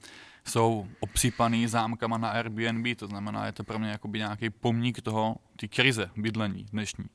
jsou 0.45 0.87
obsypaný 0.99 1.67
zámkama 1.67 2.17
na 2.17 2.29
Airbnb, 2.29 2.97
to 2.97 3.07
znamená, 3.07 3.45
je 3.45 3.51
to 3.51 3.63
pro 3.63 3.79
mě 3.79 3.89
jakoby 3.89 4.19
nějaký 4.19 4.49
pomník 4.49 5.01
toho, 5.01 5.35
ty 5.55 5.67
krize 5.67 6.09
bydlení 6.17 6.63
dnešní. 6.63 7.05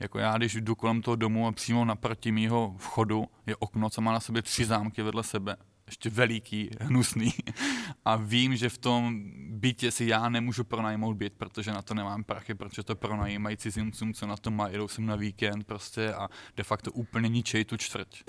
Jako 0.00 0.18
já, 0.18 0.36
když 0.36 0.54
jdu 0.54 0.74
kolem 0.74 1.02
toho 1.02 1.16
domu 1.16 1.46
a 1.46 1.52
přímo 1.52 1.84
naproti 1.84 2.32
mýho 2.32 2.74
vchodu 2.78 3.28
je 3.46 3.56
okno, 3.56 3.90
co 3.90 4.00
má 4.00 4.12
na 4.12 4.20
sobě 4.20 4.42
tři 4.42 4.64
zámky 4.64 5.02
vedle 5.02 5.22
sebe, 5.22 5.56
ještě 5.86 6.10
veliký, 6.10 6.70
hnusný. 6.80 7.34
A 8.04 8.16
vím, 8.16 8.56
že 8.56 8.68
v 8.68 8.78
tom 8.78 9.30
bytě 9.48 9.90
si 9.90 10.06
já 10.06 10.28
nemůžu 10.28 10.64
pronajmout 10.64 11.16
byt, 11.16 11.32
protože 11.36 11.72
na 11.72 11.82
to 11.82 11.94
nemám 11.94 12.24
prachy, 12.24 12.54
protože 12.54 12.82
to 12.82 12.96
pronajímají 12.96 13.56
cizincům, 13.56 14.14
co 14.14 14.26
na 14.26 14.36
to 14.36 14.50
mají, 14.50 14.76
jdou 14.76 14.88
sem 14.88 15.06
na 15.06 15.16
víkend 15.16 15.64
prostě 15.66 16.14
a 16.14 16.28
de 16.56 16.64
facto 16.64 16.92
úplně 16.92 17.28
ničej 17.28 17.64
tu 17.64 17.76
čtvrť. 17.76 18.22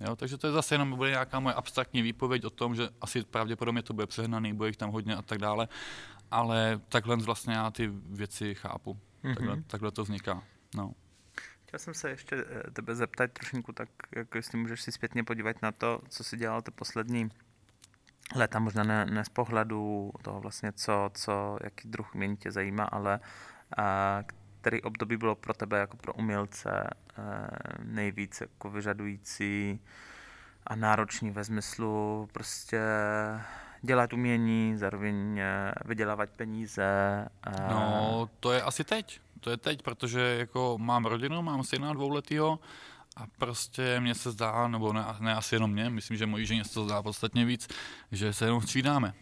Jo, 0.00 0.16
takže 0.16 0.38
to 0.38 0.46
je 0.46 0.52
zase 0.52 0.74
jenom 0.74 0.96
bude 0.96 1.10
nějaká 1.10 1.40
moje 1.40 1.54
abstraktní 1.54 2.02
výpověď 2.02 2.44
o 2.44 2.50
tom, 2.50 2.74
že 2.74 2.88
asi 3.00 3.22
pravděpodobně 3.22 3.82
to 3.82 3.94
bude 3.94 4.06
přehnaný, 4.06 4.52
bude 4.52 4.68
jich 4.68 4.76
tam 4.76 4.90
hodně 4.90 5.16
a 5.16 5.22
tak 5.22 5.38
dále, 5.38 5.68
ale 6.30 6.80
takhle 6.88 7.16
vlastně 7.16 7.54
já 7.54 7.70
ty 7.70 7.90
věci 8.06 8.54
chápu. 8.54 8.98
Mm-hmm. 9.24 9.34
Takhle, 9.34 9.62
takhle 9.66 9.90
to 9.90 10.02
vzniká. 10.02 10.42
No. 10.76 10.92
Chtěl 11.70 11.78
jsem 11.78 11.94
se 11.94 12.10
ještě 12.10 12.36
eh, 12.36 12.70
tebe 12.70 12.94
zeptat 12.94 13.30
trošku, 13.32 13.72
tak 13.72 13.88
jako 14.16 14.38
jestli 14.38 14.58
můžeš 14.58 14.82
si 14.82 14.92
zpětně 14.92 15.24
podívat 15.24 15.62
na 15.62 15.72
to, 15.72 16.00
co 16.08 16.24
si 16.24 16.36
dělal 16.36 16.62
ty 16.62 16.70
poslední 16.70 17.30
léta, 18.34 18.58
možná 18.58 18.84
ne, 18.84 19.06
ne 19.06 19.24
z 19.24 19.28
pohledu 19.28 20.12
toho 20.22 20.40
vlastně, 20.40 20.72
co, 20.72 21.10
co 21.14 21.58
jaký 21.64 21.88
druh 21.88 22.14
umění 22.14 22.36
tě 22.36 22.52
zajímá, 22.52 22.84
ale 22.84 23.20
a, 23.76 24.22
který 24.60 24.82
období 24.82 25.16
bylo 25.16 25.34
pro 25.34 25.54
tebe 25.54 25.78
jako 25.78 25.96
pro 25.96 26.12
umělce 26.12 26.70
e, 26.70 26.90
nejvíc 27.84 28.40
jako 28.40 28.70
vyžadující 28.70 29.80
a 30.66 30.76
náročný 30.76 31.30
ve 31.30 31.44
smyslu 31.44 32.28
prostě 32.32 32.80
dělat 33.82 34.12
umění, 34.12 34.76
zároveň 34.76 35.38
eh, 35.38 35.72
vydělávat 35.84 36.30
peníze. 36.30 36.84
No, 37.70 38.30
to 38.40 38.52
je 38.52 38.62
asi 38.62 38.84
teď. 38.84 39.20
To 39.40 39.50
je 39.50 39.56
teď, 39.56 39.82
protože 39.82 40.20
jako 40.20 40.78
mám 40.80 41.04
rodinu, 41.04 41.42
mám 41.42 41.64
syna 41.64 41.92
dvouletýho 41.92 42.58
a 43.16 43.26
prostě 43.38 44.00
mně 44.00 44.14
se 44.14 44.30
zdá, 44.30 44.68
nebo 44.68 44.92
ne, 44.92 45.04
ne 45.20 45.34
asi 45.34 45.54
jenom 45.54 45.70
mě, 45.70 45.90
myslím, 45.90 46.16
že 46.16 46.26
mojí 46.26 46.46
ženě 46.46 46.64
se 46.64 46.74
to 46.74 46.84
zdá 46.84 47.02
podstatně 47.02 47.44
víc, 47.44 47.68
že 48.12 48.32
se 48.32 48.44
jenom 48.44 48.62
střídáme. 48.62 49.14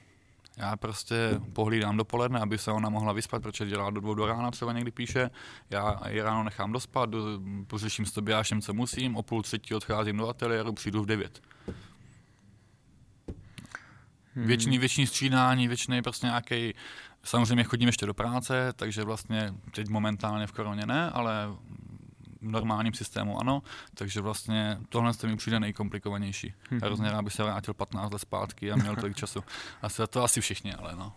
Já 0.56 0.76
prostě 0.76 1.40
pohlídám 1.52 1.96
dopoledne, 1.96 2.40
aby 2.40 2.58
se 2.58 2.72
ona 2.72 2.88
mohla 2.88 3.12
vyspat, 3.12 3.42
protože 3.42 3.66
dělá 3.66 3.90
do 3.90 4.00
dvou 4.00 4.14
do 4.14 4.26
rána, 4.26 4.50
třeba 4.50 4.72
někdy 4.72 4.90
píše. 4.90 5.30
Já 5.70 6.00
ji 6.08 6.22
ráno 6.22 6.44
nechám 6.44 6.72
dospat, 6.72 7.10
pořeším 7.66 8.06
s 8.06 8.12
tobiášem, 8.12 8.62
co 8.62 8.74
musím, 8.74 9.16
o 9.16 9.22
půl 9.22 9.42
třetí 9.42 9.74
odcházím 9.74 10.16
do 10.16 10.28
ateliéru, 10.28 10.72
přijdu 10.72 11.02
v 11.02 11.06
devět. 11.06 11.42
Hmm. 14.34 14.46
Věčný, 14.46 14.78
věčný 14.78 15.06
střídání, 15.06 15.68
věčný 15.68 16.02
prostě 16.02 16.26
nějaký 16.26 16.74
Samozřejmě 17.22 17.64
chodím 17.64 17.88
ještě 17.88 18.06
do 18.06 18.14
práce, 18.14 18.72
takže 18.76 19.04
vlastně 19.04 19.54
teď 19.74 19.88
momentálně 19.88 20.46
v 20.46 20.52
koroně 20.52 20.86
ne, 20.86 21.10
ale 21.10 21.46
v 22.40 22.50
normálním 22.50 22.94
systému 22.94 23.40
ano, 23.40 23.62
takže 23.94 24.20
vlastně 24.20 24.78
tohle 24.88 25.12
mi 25.26 25.36
přijde 25.36 25.60
nejkomplikovanější. 25.60 26.54
Mm-hmm. 26.70 26.84
Hrozně 26.84 27.10
rád 27.10 27.22
bych 27.22 27.32
se 27.32 27.42
vrátil 27.42 27.74
15 27.74 28.12
let 28.12 28.18
zpátky 28.18 28.72
a 28.72 28.76
měl 28.76 28.96
tolik 28.96 29.16
času. 29.16 29.44
Asi 29.82 30.02
to 30.10 30.24
asi 30.24 30.40
všichni, 30.40 30.74
ale 30.74 30.96
no. 30.96 31.12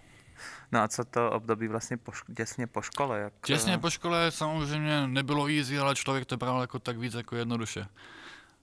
No 0.71 0.81
a 0.81 0.87
co 0.87 1.05
to 1.05 1.31
období 1.31 1.67
vlastně 1.67 1.97
po, 1.97 2.11
těsně 2.35 2.67
po 2.67 2.81
škole? 2.81 3.19
Jak... 3.19 3.33
Těsně 3.45 3.77
po 3.77 3.89
škole 3.89 4.31
samozřejmě 4.31 5.07
nebylo 5.07 5.47
easy, 5.47 5.79
ale 5.79 5.95
člověk 5.95 6.25
to 6.25 6.37
bral 6.37 6.61
jako 6.61 6.79
tak 6.79 6.97
víc 6.97 7.13
jako 7.13 7.35
jednoduše. 7.35 7.87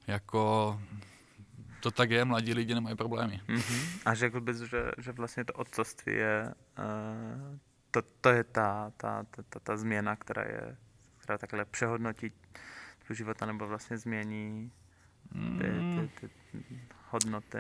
Jako 0.07 0.81
to 1.81 1.91
tak 1.91 2.11
je, 2.11 2.25
mladí 2.25 2.55
lidi 2.55 2.75
nemají 2.75 2.97
problémy. 2.97 3.41
Mm-hmm. 3.49 4.01
A 4.05 4.15
řekl 4.15 4.41
bys, 4.41 4.57
že, 4.57 4.91
že 4.99 5.13
vlastně 5.13 5.45
to 5.45 5.53
otcovství 5.53 6.13
je, 6.13 6.55
uh, 6.79 7.59
to, 7.91 8.03
to 8.21 8.29
je 8.29 8.45
ta, 8.45 8.93
ta, 8.97 9.25
ta, 9.31 9.43
ta, 9.49 9.61
ta 9.61 9.77
změna, 9.77 10.17
která 10.17 10.43
je, 10.43 10.77
která 11.19 11.39
takhle 11.39 11.65
přehodnotí 11.65 12.33
tvůj 13.05 13.17
život, 13.17 13.41
nebo 13.41 13.67
vlastně 13.67 13.99
změní 13.99 14.73
ty, 15.33 15.69
ty, 16.21 16.29
ty 16.53 16.81
hodnoty. 17.11 17.59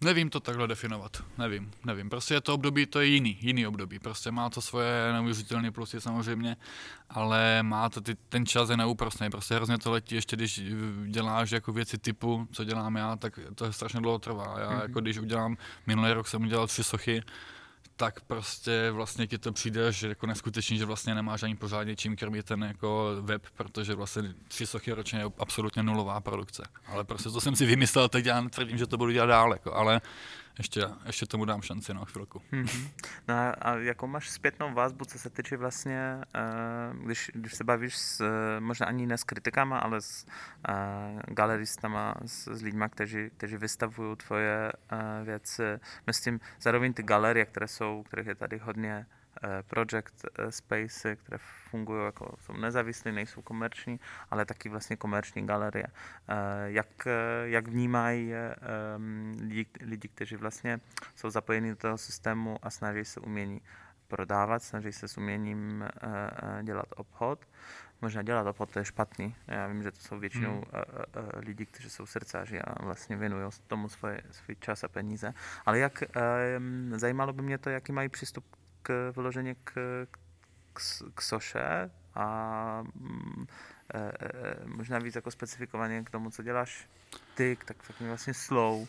Nevím 0.00 0.30
to 0.30 0.40
takhle 0.40 0.68
definovat, 0.68 1.22
nevím, 1.38 1.70
nevím. 1.84 2.10
Prostě 2.10 2.34
je 2.34 2.40
to 2.40 2.54
období, 2.54 2.86
to 2.86 3.00
je 3.00 3.06
jiný, 3.06 3.38
jiný 3.40 3.66
období. 3.66 3.98
Prostě 3.98 4.30
má 4.30 4.50
to 4.50 4.60
svoje 4.60 5.12
neuvěřitelné 5.12 5.70
plusy 5.70 6.00
samozřejmě, 6.00 6.56
ale 7.10 7.62
má 7.62 7.88
to 7.88 8.00
ty, 8.00 8.14
ten 8.28 8.46
čas 8.46 8.70
je 8.70 8.76
neúprostný. 8.76 9.30
Prostě 9.30 9.54
hrozně 9.54 9.78
to 9.78 9.90
letí, 9.90 10.14
ještě 10.14 10.36
když 10.36 10.60
děláš 11.06 11.50
jako 11.50 11.72
věci 11.72 11.98
typu, 11.98 12.48
co 12.52 12.64
dělám 12.64 12.96
já, 12.96 13.16
tak 13.16 13.38
to 13.54 13.64
je 13.64 13.72
strašně 13.72 14.00
dlouho 14.00 14.18
trvá. 14.18 14.56
Já 14.60 14.70
mm-hmm. 14.70 14.82
jako 14.82 15.00
když 15.00 15.18
udělám, 15.18 15.56
minulý 15.86 16.12
rok 16.12 16.28
jsem 16.28 16.42
udělal 16.42 16.66
tři 16.66 16.84
sochy, 16.84 17.22
tak 17.96 18.20
prostě 18.20 18.90
vlastně 18.90 19.26
ti 19.26 19.38
to 19.38 19.52
přijde, 19.52 19.92
že 19.92 20.08
jako 20.08 20.26
neskutečný, 20.26 20.78
že 20.78 20.84
vlastně 20.84 21.14
nemáš 21.14 21.42
ani 21.42 21.56
pořádně 21.56 21.96
čím 21.96 22.16
krmit 22.16 22.46
ten 22.46 22.62
jako 22.62 23.10
web, 23.20 23.42
protože 23.54 23.94
vlastně 23.94 24.22
tři 24.48 24.66
sochy 24.66 24.92
ročně 24.92 25.18
je 25.18 25.24
absolutně 25.38 25.82
nulová 25.82 26.20
produkce. 26.20 26.62
Ale 26.86 27.04
prostě 27.04 27.30
to 27.30 27.40
jsem 27.40 27.56
si 27.56 27.66
vymyslel, 27.66 28.08
teď 28.08 28.26
já 28.26 28.42
tvrdím, 28.42 28.78
že 28.78 28.86
to 28.86 28.96
budu 28.96 29.12
dělat 29.12 29.26
dál, 29.26 29.52
jako, 29.52 29.74
ale 29.74 30.00
ještě, 30.58 30.86
ještě 31.06 31.26
tomu 31.26 31.44
dám 31.44 31.62
šanci 31.62 31.94
na 31.94 32.04
chvilku. 32.04 32.42
Mm-hmm. 32.52 32.90
No 33.28 33.34
a, 33.34 33.50
a 33.50 33.76
jakou 33.76 34.06
máš 34.06 34.30
zpětnou 34.30 34.74
vazbu, 34.74 35.04
co 35.04 35.18
se 35.18 35.30
týče 35.30 35.56
vlastně, 35.56 36.20
uh, 36.94 37.04
když, 37.04 37.30
když 37.34 37.54
se 37.54 37.64
bavíš 37.64 37.96
s, 37.96 38.28
možná 38.58 38.86
ani 38.86 39.06
ne 39.06 39.18
s 39.18 39.24
kritikama, 39.24 39.78
ale 39.78 40.00
s 40.00 40.26
uh, 40.68 40.74
galeristama, 41.26 42.14
s, 42.26 42.48
s 42.48 42.62
lidmi, 42.62 42.84
kteří, 42.90 43.30
kteří 43.36 43.56
vystavují 43.56 44.16
tvoje 44.16 44.72
uh, 44.92 45.26
věci. 45.26 45.62
Myslím, 46.06 46.40
zároveň 46.60 46.92
ty 46.92 47.02
galerie, 47.02 47.44
které 47.44 47.68
jsou, 47.68 48.02
kterých 48.02 48.26
je 48.26 48.34
tady 48.34 48.58
hodně, 48.58 49.06
Eh, 49.06 49.23
project 49.66 50.24
eh, 50.38 50.52
space, 50.52 51.16
které 51.16 51.38
fungují 51.70 52.04
jako 52.04 52.34
jsou 52.38 52.52
nezávislé, 52.52 53.12
nejsou 53.12 53.42
komerční, 53.42 54.00
ale 54.30 54.44
taky 54.44 54.68
vlastně 54.68 54.96
komerční 54.96 55.46
galerie. 55.46 55.86
Eh, 55.86 56.34
jak, 56.66 57.08
jak 57.44 57.68
vnímají 57.68 58.32
lidi, 59.40 59.66
lidi, 59.80 60.08
kteří 60.08 60.36
vlastně 60.36 60.80
jsou 61.14 61.30
zapojeni 61.30 61.70
do 61.70 61.76
toho 61.76 61.98
systému 61.98 62.58
a 62.62 62.70
snaží 62.70 63.04
se 63.04 63.20
umění 63.20 63.60
prodávat, 64.08 64.62
snaží 64.62 64.92
se 64.92 65.08
s 65.08 65.18
uměním 65.18 65.84
dělat 66.62 66.86
obchod. 66.96 67.48
Možná 68.02 68.22
dělat 68.22 68.46
obchod, 68.46 68.70
to 68.70 68.78
je 68.78 68.84
špatný. 68.84 69.36
Já 69.48 69.66
vím, 69.66 69.82
že 69.82 69.90
to 69.90 69.98
jsou 69.98 70.18
většinou 70.18 70.52
hmm. 70.52 71.28
lidi, 71.36 71.66
kteří 71.66 71.90
jsou 71.90 72.06
srdcaři 72.06 72.60
a 72.60 72.84
vlastně 72.84 73.16
věnují 73.16 73.50
tomu 73.66 73.88
svoje, 73.88 74.20
svůj 74.30 74.56
čas 74.56 74.84
a 74.84 74.88
peníze. 74.88 75.34
Ale 75.66 75.78
jak 75.78 76.02
zajímalo 76.96 77.32
by 77.32 77.42
mě 77.42 77.58
to, 77.58 77.70
jaký 77.70 77.92
mají 77.92 78.08
přístup 78.08 78.44
k, 78.50 78.63
vyloženě 79.14 79.54
k, 79.64 79.72
k, 80.72 80.80
k 81.14 81.22
soše 81.22 81.90
a 82.14 82.82
mm, 82.94 83.46
e, 83.94 83.98
e, 83.98 84.12
e, 84.62 84.66
možná 84.66 84.98
víc 84.98 85.14
jako 85.14 85.30
specifikovaně 85.30 86.02
k 86.02 86.10
tomu, 86.10 86.30
co 86.30 86.42
děláš 86.42 86.86
ty, 87.34 87.58
tak 87.64 87.76
taky 87.86 88.04
vlastně 88.06 88.34
slow, 88.34 88.86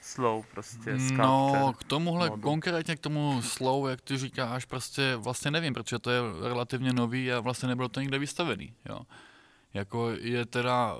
slow 0.00 0.46
prostě 0.46 0.96
No, 1.12 1.72
k 1.80 1.84
tomuhle 1.84 2.30
modu. 2.30 2.42
konkrétně 2.42 2.96
k 2.96 3.00
tomu 3.00 3.42
slow, 3.42 3.88
jak 3.90 4.00
ty 4.00 4.16
říkáš, 4.16 4.64
prostě 4.64 5.16
vlastně 5.16 5.50
nevím, 5.50 5.74
protože 5.74 5.98
to 5.98 6.10
je 6.10 6.20
relativně 6.48 6.92
nový 6.92 7.32
a 7.32 7.40
vlastně 7.40 7.68
nebylo 7.68 7.88
to 7.88 8.00
nikde 8.00 8.18
vystavený, 8.18 8.74
jo. 8.88 9.00
Jako 9.74 10.10
je 10.10 10.46
teda 10.46 10.96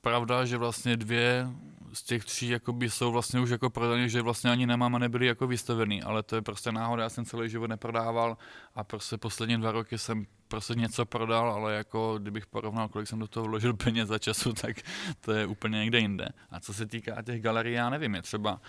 pravda, 0.00 0.44
že 0.44 0.56
vlastně 0.56 0.96
dvě 0.96 1.46
z 1.92 2.02
těch 2.02 2.24
tří 2.24 2.48
jakoby 2.48 2.90
jsou 2.90 3.12
vlastně 3.12 3.40
už 3.40 3.50
jako 3.50 3.70
prodaný, 3.70 4.08
že 4.08 4.22
vlastně 4.22 4.50
ani 4.50 4.66
nemám 4.66 4.94
a 4.94 4.98
nebyly 4.98 5.26
jako 5.26 5.46
vystavený, 5.46 6.02
ale 6.02 6.22
to 6.22 6.36
je 6.36 6.42
prostě 6.42 6.72
náhoda, 6.72 7.02
já 7.02 7.08
jsem 7.08 7.24
celý 7.24 7.50
život 7.50 7.66
neprodával 7.66 8.36
a 8.74 8.84
prostě 8.84 9.16
poslední 9.16 9.56
dva 9.56 9.72
roky 9.72 9.98
jsem 9.98 10.26
prostě 10.48 10.74
něco 10.74 11.06
prodal, 11.06 11.50
ale 11.50 11.74
jako 11.74 12.18
kdybych 12.18 12.46
porovnal, 12.46 12.88
kolik 12.88 13.08
jsem 13.08 13.18
do 13.18 13.28
toho 13.28 13.46
vložil 13.46 13.74
peněz 13.84 14.08
za 14.08 14.18
času, 14.18 14.52
tak 14.52 14.76
to 15.20 15.32
je 15.32 15.46
úplně 15.46 15.78
někde 15.78 15.98
jinde. 15.98 16.28
A 16.50 16.60
co 16.60 16.74
se 16.74 16.86
týká 16.86 17.22
těch 17.22 17.42
galerií, 17.42 17.74
já 17.74 17.90
nevím, 17.90 18.14
je 18.14 18.22
třeba 18.22 18.60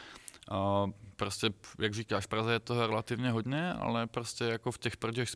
Uh, 0.52 0.92
prostě, 1.16 1.50
jak 1.80 1.94
říkáš, 1.94 2.24
v 2.24 2.28
Praze 2.28 2.54
je 2.54 2.60
toho 2.60 2.88
relativně 2.88 3.32
hodně, 3.32 3.74
ale 3.74 4.08
prostě 4.08 4.44
jako 4.44 4.72
v 4.72 4.78
těch 4.78 4.98
project 4.98 5.36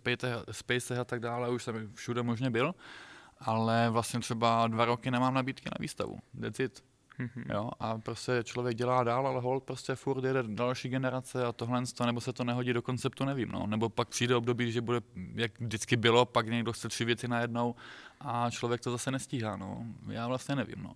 spacech 0.51 0.97
a 0.97 1.03
tak 1.03 1.19
dále 1.19 1.49
už 1.49 1.63
jsem 1.63 1.93
všude 1.93 2.23
možně 2.23 2.49
byl, 2.49 2.75
ale 3.39 3.89
vlastně 3.89 4.19
třeba 4.19 4.67
dva 4.67 4.85
roky 4.85 5.11
nemám 5.11 5.33
nabídky 5.33 5.69
na 5.69 5.77
výstavu. 5.79 6.17
It. 6.59 6.83
Mm-hmm. 7.19 7.53
Jo, 7.53 7.71
a 7.79 7.97
prostě 7.97 8.31
člověk 8.43 8.77
dělá 8.77 9.03
dál, 9.03 9.27
ale 9.27 9.41
hold 9.41 9.63
prostě 9.63 9.95
furt 9.95 10.23
jede 10.23 10.43
další 10.43 10.89
generace 10.89 11.45
a 11.45 11.51
tohle, 11.51 11.81
nebo 12.05 12.21
se 12.21 12.33
to 12.33 12.43
nehodí 12.43 12.73
do 12.73 12.81
konceptu, 12.81 13.25
nevím. 13.25 13.49
No. 13.49 13.67
Nebo 13.67 13.89
pak 13.89 14.07
přijde 14.07 14.35
období, 14.35 14.71
že 14.71 14.81
bude, 14.81 15.01
jak 15.33 15.59
vždycky 15.59 15.95
bylo, 15.95 16.25
pak 16.25 16.47
někdo 16.47 16.73
chce 16.73 16.89
tři 16.89 17.05
věci 17.05 17.27
najednou 17.27 17.75
a 18.19 18.49
člověk 18.49 18.81
to 18.81 18.91
zase 18.91 19.11
nestíhá. 19.11 19.55
No. 19.55 19.85
Já 20.07 20.27
vlastně 20.27 20.55
nevím. 20.55 20.83
No. 20.83 20.93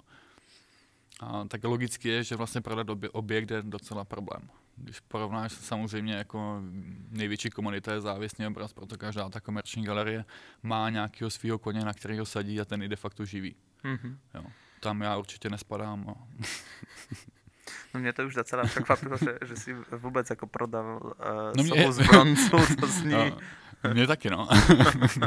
A 1.20 1.46
tak 1.48 1.64
logicky 1.64 2.10
je, 2.10 2.24
že 2.24 2.36
vlastně 2.36 2.62
prodat 2.62 2.88
objekt 3.12 3.52
je 3.52 3.62
docela 3.62 4.06
problém. 4.06 4.50
Když 4.76 5.00
porovnáš 5.00 5.52
samozřejmě 5.52 6.14
jako 6.14 6.62
největší 7.10 7.50
komunita 7.50 7.94
je 7.94 8.02
závěsný 8.02 8.48
obraz, 8.48 8.74
proto 8.74 8.98
každá 8.98 9.30
ta 9.30 9.40
komerční 9.40 9.84
galerie 9.84 10.26
má 10.64 10.90
nějakého 10.90 11.30
svého 11.30 11.60
koně, 11.60 11.86
na 11.86 11.94
kterého 11.94 12.26
sadí 12.26 12.62
a 12.62 12.66
ten 12.66 12.84
i 12.84 12.88
de 12.88 12.96
facto 12.96 13.26
živí. 13.26 13.56
Mm-hmm. 13.84 14.18
Jo 14.34 14.44
tam 14.82 15.02
já 15.02 15.18
určitě 15.18 15.50
nespadám. 15.50 16.04
No. 16.08 16.16
No 17.94 18.00
mě 18.00 18.14
to 18.14 18.26
už 18.26 18.36
docela 18.36 18.64
překvapilo, 18.64 19.18
že, 19.18 19.38
že 19.46 19.56
jsi 19.56 19.76
vůbec 19.92 20.30
jako 20.30 20.48
prodal 20.48 21.00
uh, 21.04 21.12
no 21.58 21.64
mě... 21.64 21.92
z 21.92 22.08
bronzu, 22.08 22.50
to 22.80 22.88
zní... 22.88 23.12
No, 23.84 23.94
mě 23.94 24.08
taky, 24.08 24.30
no. 24.30 24.48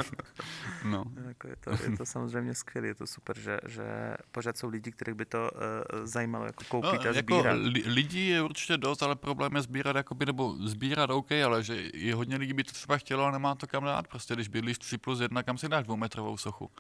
no. 0.85 1.05
Jako 1.29 1.49
je, 1.49 1.57
to, 1.57 1.71
je 1.71 1.97
to 1.97 2.07
samozřejmě 2.07 2.55
skvělé, 2.55 2.87
je 2.87 2.95
to 2.95 3.07
super, 3.07 3.38
že, 3.38 3.59
že 3.67 4.14
pořád 4.33 4.59
jsou 4.59 4.69
lidi, 4.69 4.93
kterých 4.93 5.14
by 5.14 5.25
to 5.25 5.51
uh, 5.51 6.07
zajímalo 6.07 6.45
jako 6.45 6.64
koupit 6.69 6.93
no, 6.93 7.01
a 7.01 7.07
jako 7.07 7.19
sbírat. 7.19 7.57
Li, 7.59 7.83
lidí 7.87 8.29
je 8.29 8.43
určitě 8.43 8.77
dost, 8.77 9.03
ale 9.03 9.17
problém 9.17 9.57
je 9.57 9.62
sbírat, 9.62 9.97
jakoby, 9.97 10.27
nebo 10.27 10.57
sbírat 10.64 11.11
OK, 11.11 11.33
ale 11.33 11.62
že 11.62 11.90
je 11.95 12.14
hodně 12.14 12.37
lidí 12.37 12.53
by 12.53 12.64
to 12.64 12.73
třeba 12.73 12.97
chtělo 12.97 13.25
a 13.25 13.31
nemá 13.31 13.55
to 13.55 13.67
kam 13.67 13.85
dát. 13.85 14.09
Prostě 14.09 14.35
když 14.35 14.49
bydlíš 14.49 14.79
3 14.79 14.99
plus 14.99 15.21
1, 15.21 15.43
kam 15.43 15.59
si 15.59 15.69
dáš 15.69 15.85
dvoumetrovou 15.85 16.37
sochu? 16.37 16.71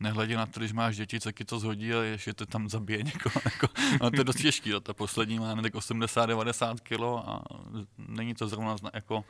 Nehledě 0.00 0.36
na 0.36 0.46
to, 0.46 0.60
když 0.60 0.72
máš 0.72 0.96
děti, 0.96 1.20
co 1.20 1.32
ti 1.32 1.44
to 1.44 1.58
zhodí 1.58 1.94
a 1.94 2.02
ještě 2.02 2.34
to 2.34 2.46
tam 2.46 2.68
zabije 2.68 3.02
někoho. 3.02 3.40
Jako, 3.44 3.66
no, 4.02 4.10
to 4.10 4.20
je 4.20 4.24
dost 4.24 4.36
těžký, 4.42 4.72
ta 4.82 4.94
poslední 4.94 5.38
má 5.38 5.62
tak 5.62 5.74
80-90 5.74 6.76
kg 6.82 7.26
a 7.28 7.42
není 7.98 8.34
to 8.34 8.48
zrovna 8.48 8.76
jako 8.94 9.24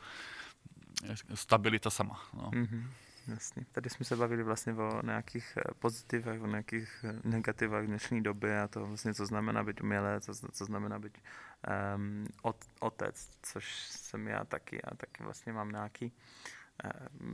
stabilita 1.33 1.89
sama. 1.89 2.21
No. 2.33 2.51
Mm-hmm. 2.51 2.83
Jasně. 3.27 3.65
Tady 3.71 3.89
jsme 3.89 4.05
se 4.05 4.15
bavili 4.15 4.43
vlastně 4.43 4.73
o 4.73 5.05
nějakých 5.05 5.57
eh, 5.57 5.73
pozitivech, 5.79 6.41
o 6.41 6.47
nějakých 6.47 7.05
eh, 7.09 7.29
negativech 7.29 7.87
dnešní 7.87 8.23
doby 8.23 8.57
a 8.57 8.67
to 8.67 8.85
vlastně, 8.85 9.13
co 9.13 9.25
znamená 9.25 9.63
být 9.63 9.81
umělec, 9.81 10.25
co, 10.25 10.51
co 10.51 10.65
znamená 10.65 10.99
být 10.99 11.17
um, 11.95 12.27
ot, 12.41 12.57
otec, 12.79 13.29
což 13.41 13.79
jsem 13.89 14.27
já 14.27 14.43
taky 14.43 14.81
a 14.81 14.95
taky 14.95 15.23
vlastně 15.23 15.53
mám 15.53 15.71
nějaký 15.71 16.11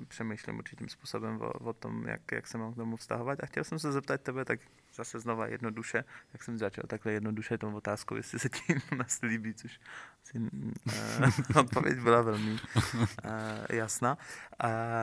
přemýšlím 0.08 0.58
určitým 0.58 0.90
způsobem 0.90 1.42
o, 1.42 1.52
o 1.52 1.74
tom, 1.74 2.08
jak, 2.08 2.32
jak 2.32 2.48
se 2.48 2.58
mám 2.58 2.74
k 2.74 2.76
tomu 2.76 2.96
vztahovat. 2.96 3.44
A 3.44 3.46
chtěl 3.46 3.64
jsem 3.64 3.80
se 3.80 3.92
zeptat 3.92 4.22
tebe, 4.22 4.46
tak 4.46 4.60
zase 4.96 5.20
znova 5.20 5.48
jednoduše, 5.48 6.04
jak 6.34 6.44
jsem 6.44 6.58
začal 6.58 6.84
takhle 6.88 7.12
jednoduše 7.12 7.58
tomu 7.58 7.78
otázku, 7.78 8.16
jestli 8.16 8.40
se 8.40 8.50
ti 8.50 8.76
nás 8.98 9.22
líbí, 9.22 9.54
což 9.54 9.80
asi, 10.24 10.40
uh, 10.40 11.56
odpověď 11.60 12.00
byla 12.00 12.22
velmi 12.22 12.52
uh, 12.52 12.60
jasná. 13.70 14.18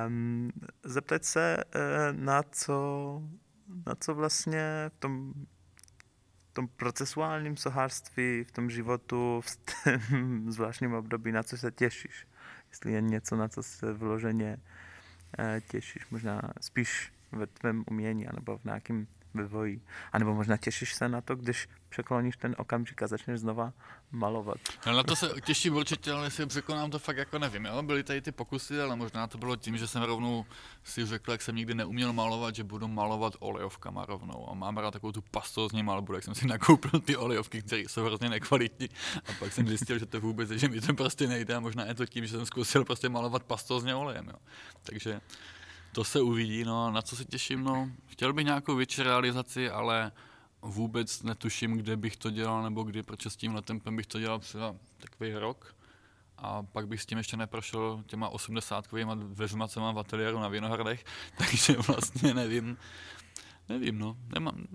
Um, 0.06 0.50
zeptat 0.84 1.24
se, 1.24 1.64
uh, 1.74 2.20
na 2.20 2.42
co, 2.42 3.22
na 3.86 3.94
co 3.94 4.14
vlastně 4.14 4.90
v 4.96 4.98
tom 4.98 5.34
tom 6.54 6.68
procesuálním 6.68 7.56
sohářství, 7.56 8.44
v 8.44 8.52
tom 8.52 8.70
životu, 8.70 9.40
v 9.40 9.58
tom 10.10 10.52
zvláštním 10.52 10.94
období, 10.94 11.32
na 11.32 11.42
co 11.42 11.58
se 11.58 11.70
těšíš? 11.70 12.26
Jestli 12.74 12.92
je 12.92 13.00
něco, 13.00 13.36
na 13.36 13.48
co 13.48 13.62
se 13.62 13.92
vloženě 13.92 14.56
eh, 15.38 15.60
těšíš, 15.70 16.10
možná 16.10 16.42
spíš 16.60 17.12
ve 17.32 17.46
tvém 17.46 17.84
umění, 17.90 18.26
anebo 18.26 18.58
v 18.58 18.64
nějakém 18.64 19.06
vývoji. 19.34 19.80
A 20.12 20.18
nebo 20.18 20.34
možná 20.34 20.56
těšíš 20.56 20.94
se 20.94 21.08
na 21.08 21.20
to, 21.20 21.36
když 21.36 21.68
překloníš 21.94 22.36
ten 22.36 22.54
okamžik 22.58 23.02
a 23.02 23.06
začneš 23.06 23.40
znova 23.40 23.72
malovat. 24.10 24.58
No, 24.86 24.92
na 24.92 25.02
to 25.02 25.16
se 25.16 25.30
těším 25.44 25.76
určitě, 25.76 26.12
ale 26.12 26.26
jestli 26.26 26.46
překonám 26.46 26.90
to 26.90 26.98
fakt 26.98 27.16
jako 27.16 27.38
nevím. 27.38 27.64
Jo? 27.64 27.82
Byly 27.82 28.02
tady 28.02 28.20
ty 28.20 28.32
pokusy, 28.32 28.80
ale 28.80 28.96
možná 28.96 29.26
to 29.26 29.38
bylo 29.38 29.56
tím, 29.56 29.76
že 29.78 29.86
jsem 29.86 30.02
rovnou 30.02 30.44
si 30.84 31.06
řekl, 31.06 31.32
jak 31.32 31.42
jsem 31.42 31.56
nikdy 31.56 31.74
neuměl 31.74 32.12
malovat, 32.12 32.54
že 32.54 32.64
budu 32.64 32.88
malovat 32.88 33.36
olejovkama 33.38 34.06
rovnou. 34.06 34.50
A 34.50 34.54
mám 34.54 34.76
rád 34.76 34.90
takovou 34.90 35.12
tu 35.12 35.22
pastózní 35.22 35.82
malbu, 35.82 36.14
jak 36.14 36.24
jsem 36.24 36.34
si 36.34 36.46
nakoupil 36.46 37.00
ty 37.00 37.16
olejovky, 37.16 37.62
které 37.62 37.82
jsou 37.82 38.04
hrozně 38.04 38.28
nekvalitní. 38.28 38.88
A 39.16 39.32
pak 39.38 39.52
jsem 39.52 39.68
zjistil, 39.68 39.98
že 39.98 40.06
to 40.06 40.20
vůbec, 40.20 40.50
že 40.50 40.68
mi 40.68 40.80
to 40.80 40.94
prostě 40.94 41.26
nejde. 41.26 41.54
A 41.54 41.60
možná 41.60 41.86
je 41.86 41.94
to 41.94 42.06
tím, 42.06 42.26
že 42.26 42.36
jsem 42.36 42.46
zkusil 42.46 42.84
prostě 42.84 43.08
malovat 43.08 43.42
pastózně 43.42 43.94
olejem. 43.94 44.26
Jo? 44.28 44.38
Takže 44.82 45.20
to 45.92 46.04
se 46.04 46.20
uvidí, 46.20 46.64
no 46.64 46.90
na 46.90 47.02
co 47.02 47.16
se 47.16 47.24
těším, 47.24 47.64
no. 47.64 47.90
Chtěl 48.06 48.32
bych 48.32 48.44
nějakou 48.44 48.76
větší 48.76 49.02
realizaci, 49.02 49.70
ale 49.70 50.12
vůbec 50.64 51.22
netuším, 51.22 51.76
kde 51.76 51.96
bych 51.96 52.16
to 52.16 52.30
dělal, 52.30 52.62
nebo 52.62 52.82
kdy, 52.82 53.02
proč 53.02 53.26
s 53.26 53.36
tímhle 53.36 53.62
tempem 53.62 53.96
bych 53.96 54.06
to 54.06 54.20
dělal 54.20 54.38
třeba 54.38 54.76
takový 54.98 55.34
rok. 55.34 55.76
A 56.38 56.62
pak 56.62 56.88
bych 56.88 57.02
s 57.02 57.06
tím 57.06 57.18
ještě 57.18 57.36
neprošel 57.36 58.02
těma 58.06 58.28
80 58.28 58.88
dveřma, 59.14 59.68
co 59.68 59.80
mám 59.80 59.94
v 59.94 59.98
ateliéru 59.98 60.38
na 60.38 60.48
Vinohradech, 60.48 61.04
takže 61.38 61.76
vlastně 61.76 62.34
nevím, 62.34 62.76
nevím, 63.68 63.98
no, 63.98 64.16
nemám, 64.34 64.66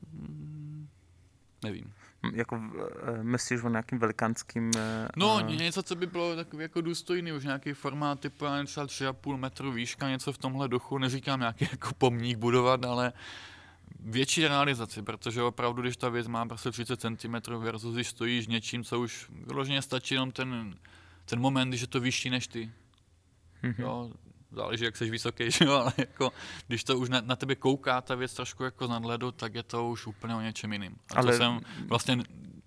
nevím. 1.64 1.94
Jako 2.34 2.62
eh, 3.04 3.24
myslíš 3.24 3.64
o 3.64 3.70
nějakým 3.70 4.00
velikánským... 4.00 4.72
Eh, 4.78 5.08
no, 5.18 5.36
uh... 5.36 5.56
něco, 5.56 5.84
co 5.84 5.96
by 5.96 6.08
bylo 6.08 6.36
takový 6.36 6.64
jako 6.64 6.82
důstojný, 6.82 7.32
už 7.32 7.44
nějaký 7.44 7.74
formát 7.74 8.20
typu 8.20 8.46
třeba 8.66 8.86
3,5 8.86 9.38
metru 9.38 9.72
výška, 9.72 10.10
něco 10.10 10.34
v 10.34 10.38
tomhle 10.38 10.68
duchu, 10.68 10.98
neříkám 10.98 11.40
nějaký 11.40 11.68
jako 11.72 11.90
pomník 11.98 12.38
budovat, 12.38 12.86
ale 12.86 13.14
větší 14.00 14.48
realizaci, 14.48 15.02
protože 15.02 15.42
opravdu, 15.42 15.82
když 15.82 15.98
ta 15.98 16.10
věc 16.10 16.28
má 16.28 16.46
prostě 16.46 16.72
30 16.72 17.02
cm 17.02 17.36
versus 17.58 17.94
když 17.94 18.08
stojíš 18.08 18.48
něčím, 18.48 18.84
co 18.84 19.00
už 19.00 19.28
vyloženě 19.30 19.82
stačí 19.82 20.14
jenom 20.14 20.32
ten, 20.32 20.76
ten 21.26 21.40
moment, 21.40 21.70
když 21.70 21.82
je 21.82 21.88
to 21.88 22.00
vyšší 22.00 22.30
než 22.30 22.48
ty. 22.48 22.72
Mm-hmm. 23.64 23.82
Jo, 23.82 24.12
záleží, 24.52 24.84
jak 24.84 24.98
jsi 24.98 25.10
vysoký, 25.10 25.52
že 25.52 25.66
jo, 25.66 25.74
ale 25.74 25.94
jako, 25.98 26.34
když 26.68 26.84
to 26.84 27.00
už 27.00 27.10
na, 27.10 27.22
na 27.22 27.36
tebe 27.36 27.56
kouká 27.56 28.02
ta 28.02 28.16
věc 28.16 28.34
trošku 28.34 28.64
jako 28.64 28.88
z 28.88 28.90
nadhledu, 28.90 29.32
tak 29.32 29.56
je 29.56 29.64
to 29.64 29.90
už 29.90 30.08
úplně 30.08 30.36
o 30.36 30.42
něčem 30.42 30.74
jiným. 30.74 30.96
A 31.16 31.20
ale... 31.20 31.32
to 31.32 31.38
jsem 31.38 31.60
vlastně 31.88 32.18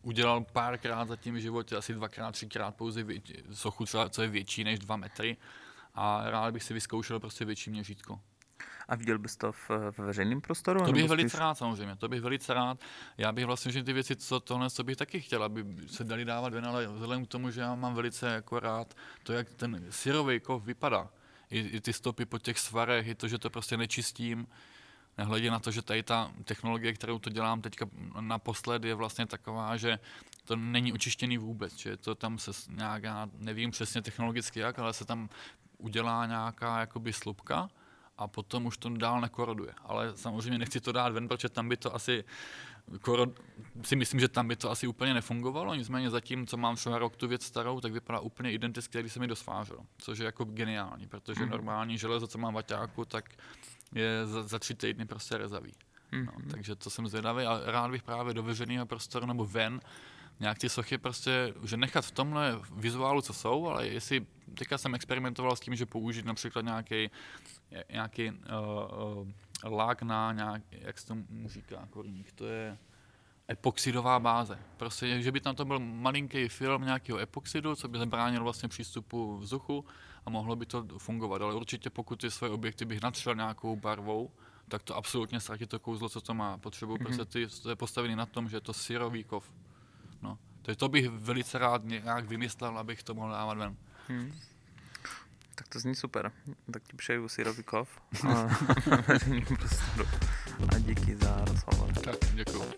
udělal 0.02 0.44
párkrát 0.52 1.08
za 1.08 1.16
tím 1.16 1.40
životě, 1.40 1.76
asi 1.76 1.94
dvakrát, 1.94 2.32
třikrát 2.32 2.74
pouze 2.74 3.04
sochu, 3.52 3.84
co 4.10 4.22
je 4.22 4.28
větší 4.28 4.64
než 4.64 4.78
dva 4.78 4.96
metry 4.96 5.36
a 5.94 6.30
rád 6.30 6.52
bych 6.54 6.62
si 6.62 6.74
vyzkoušel 6.74 7.20
prostě 7.20 7.44
větší 7.44 7.70
měřítko. 7.70 8.20
A 8.88 8.96
viděl 8.96 9.18
bys 9.18 9.36
to 9.36 9.52
v, 9.52 9.70
v 9.90 9.98
veřejném 9.98 10.40
prostoru? 10.40 10.84
To 10.84 10.92
bych 10.92 11.08
velice 11.08 11.28
spíš... 11.28 11.40
rád, 11.40 11.54
samozřejmě, 11.54 11.96
to 11.96 12.08
bych 12.08 12.20
velice 12.20 12.54
rád. 12.54 12.80
Já 13.18 13.32
bych 13.32 13.46
vlastně, 13.46 13.72
že 13.72 13.84
ty 13.84 13.92
věci, 13.92 14.16
co 14.16 14.40
tohle, 14.40 14.70
co 14.70 14.84
bych 14.84 14.96
taky 14.96 15.20
chtěl, 15.20 15.44
aby 15.44 15.64
se 15.86 16.04
dali 16.04 16.24
dávat 16.24 16.52
ven, 16.52 16.66
ale 16.66 16.86
vzhledem 16.86 17.26
k 17.26 17.28
tomu, 17.28 17.50
že 17.50 17.60
já 17.60 17.74
mám 17.74 17.94
velice 17.94 18.26
jako 18.26 18.60
rád 18.60 18.94
to, 19.22 19.32
jak 19.32 19.50
ten 19.50 19.86
syrový 19.90 20.40
kov 20.40 20.64
vypadá, 20.64 21.08
i, 21.50 21.58
i 21.58 21.80
ty 21.80 21.92
stopy 21.92 22.24
po 22.24 22.38
těch 22.38 22.58
svarech, 22.58 23.06
i 23.06 23.14
to, 23.14 23.28
že 23.28 23.38
to 23.38 23.50
prostě 23.50 23.76
nečistím, 23.76 24.46
nehledě 25.18 25.50
na 25.50 25.58
to, 25.58 25.70
že 25.70 25.82
tady 25.82 26.02
ta 26.02 26.32
technologie, 26.44 26.92
kterou 26.92 27.18
to 27.18 27.30
dělám 27.30 27.62
teďka 27.62 27.86
naposled, 28.20 28.84
je 28.84 28.94
vlastně 28.94 29.26
taková, 29.26 29.76
že 29.76 29.98
to 30.44 30.56
není 30.56 30.92
očištěný 30.92 31.38
vůbec, 31.38 31.76
že 31.76 31.96
to 31.96 32.14
tam 32.14 32.38
se 32.38 32.50
nějak, 32.68 33.02
já 33.02 33.28
nevím 33.38 33.70
přesně 33.70 34.02
technologicky 34.02 34.60
jak, 34.60 34.78
ale 34.78 34.92
se 34.92 35.04
tam 35.04 35.28
udělá 35.78 36.26
nějaká 36.26 36.80
jakoby 36.80 37.12
slupka 37.12 37.68
a 38.18 38.28
potom 38.28 38.66
už 38.66 38.76
to 38.78 38.88
dál 38.88 39.20
nekoroduje. 39.20 39.72
Ale 39.82 40.12
samozřejmě 40.16 40.58
nechci 40.58 40.80
to 40.80 40.92
dát 40.92 41.12
ven, 41.12 41.28
protože 41.28 41.48
tam 41.48 41.68
by 41.68 41.76
to 41.76 41.94
asi 41.94 42.24
korod, 43.00 43.40
si 43.84 43.96
myslím, 43.96 44.20
že 44.20 44.28
tam 44.28 44.48
by 44.48 44.56
to 44.56 44.70
asi 44.70 44.86
úplně 44.86 45.14
nefungovalo, 45.14 45.74
nicméně 45.74 46.10
zatím, 46.10 46.46
co 46.46 46.56
mám 46.56 46.76
třeba 46.76 46.98
rok 46.98 47.16
tu 47.16 47.28
věc 47.28 47.44
starou, 47.44 47.80
tak 47.80 47.92
vypadá 47.92 48.20
úplně 48.20 48.52
identicky, 48.52 49.00
když 49.00 49.12
se 49.12 49.20
mi 49.20 49.26
dosvářil, 49.26 49.78
což 49.98 50.18
je 50.18 50.24
jako 50.24 50.44
geniální, 50.44 51.06
protože 51.06 51.44
mm. 51.44 51.50
normální 51.50 51.98
železo, 51.98 52.26
co 52.26 52.38
mám 52.38 52.54
v 52.54 52.58
aťáku, 52.58 53.04
tak 53.04 53.24
je 53.94 54.26
za, 54.26 54.42
za 54.42 54.58
tři 54.58 54.74
týdny 54.74 55.06
prostě 55.06 55.38
rezavý. 55.38 55.72
Mm. 56.12 56.24
No, 56.24 56.32
takže 56.50 56.76
to 56.76 56.90
jsem 56.90 57.08
zvědavý 57.08 57.44
a 57.44 57.60
rád 57.64 57.90
bych 57.90 58.02
právě 58.02 58.34
do 58.34 58.42
veřejného 58.42 58.86
prostoru 58.86 59.26
nebo 59.26 59.46
ven 59.46 59.80
nějak 60.40 60.58
ty 60.58 60.68
sochy 60.68 60.98
prostě, 60.98 61.54
že 61.64 61.76
nechat 61.76 62.04
v 62.04 62.10
tomhle 62.10 62.60
vizuálu, 62.76 63.20
co 63.20 63.32
jsou, 63.32 63.68
ale 63.68 63.86
jestli 63.86 64.26
teďka 64.54 64.78
jsem 64.78 64.94
experimentoval 64.94 65.56
s 65.56 65.60
tím, 65.60 65.74
že 65.74 65.86
použít 65.86 66.24
například 66.24 66.64
nějaký, 66.64 67.10
nějaký 67.92 68.30
uh, 68.30 68.36
uh, 69.64 69.76
lák 69.76 70.02
na 70.02 70.32
nějak, 70.32 70.62
jak 70.70 70.98
se 70.98 71.06
tomu 71.06 71.24
říká, 71.46 71.86
korník, 71.90 72.32
to 72.32 72.46
je 72.46 72.78
epoxidová 73.50 74.20
báze. 74.20 74.58
Prostě, 74.76 75.22
že 75.22 75.32
by 75.32 75.40
tam 75.40 75.54
to 75.54 75.64
byl 75.64 75.78
malinký 75.78 76.48
film 76.48 76.84
nějakého 76.84 77.18
epoxidu, 77.18 77.76
co 77.76 77.88
by 77.88 77.98
zabránil 77.98 78.42
vlastně 78.42 78.68
přístupu 78.68 79.36
vzduchu 79.36 79.84
a 80.26 80.30
mohlo 80.30 80.56
by 80.56 80.66
to 80.66 80.86
fungovat. 80.98 81.42
Ale 81.42 81.54
určitě 81.54 81.90
pokud 81.90 82.20
ty 82.20 82.30
svoje 82.30 82.52
objekty 82.52 82.84
bych 82.84 83.02
natřel 83.02 83.34
nějakou 83.34 83.76
barvou, 83.76 84.30
tak 84.68 84.82
to 84.82 84.96
absolutně 84.96 85.40
ztratí 85.40 85.66
to 85.66 85.78
kouzlo, 85.78 86.08
co 86.08 86.20
to 86.20 86.34
má. 86.34 86.58
Potřebuji 86.58 86.96
mm-hmm. 86.96 87.04
prostě 87.04 87.24
ty, 87.24 87.46
to 87.62 87.68
je 87.70 87.76
postavený 87.76 88.16
na 88.16 88.26
tom, 88.26 88.48
že 88.48 88.56
je 88.56 88.60
to 88.60 88.72
syrový 88.72 89.24
kov. 89.24 89.52
Takže 90.62 90.76
to 90.76 90.88
bych 90.88 91.08
velice 91.08 91.58
rád 91.58 91.84
nějak 91.84 92.24
vymyslel, 92.24 92.78
abych 92.78 93.02
to 93.02 93.14
mohl 93.14 93.30
dávat 93.30 93.58
ven. 93.58 93.76
Hmm. 94.08 94.32
Tak 95.54 95.68
to 95.68 95.78
zní 95.78 95.94
super. 95.94 96.32
Tak 96.72 96.82
ti 96.82 96.96
přeju 96.96 97.28
syrový 97.28 97.62
kov 97.62 97.88
a, 98.28 98.32
a 100.74 100.78
díky 100.78 101.16
za 101.16 101.44
rozhovor. 101.44 101.92
Tak, 101.94 102.16
děkuji. 102.34 102.72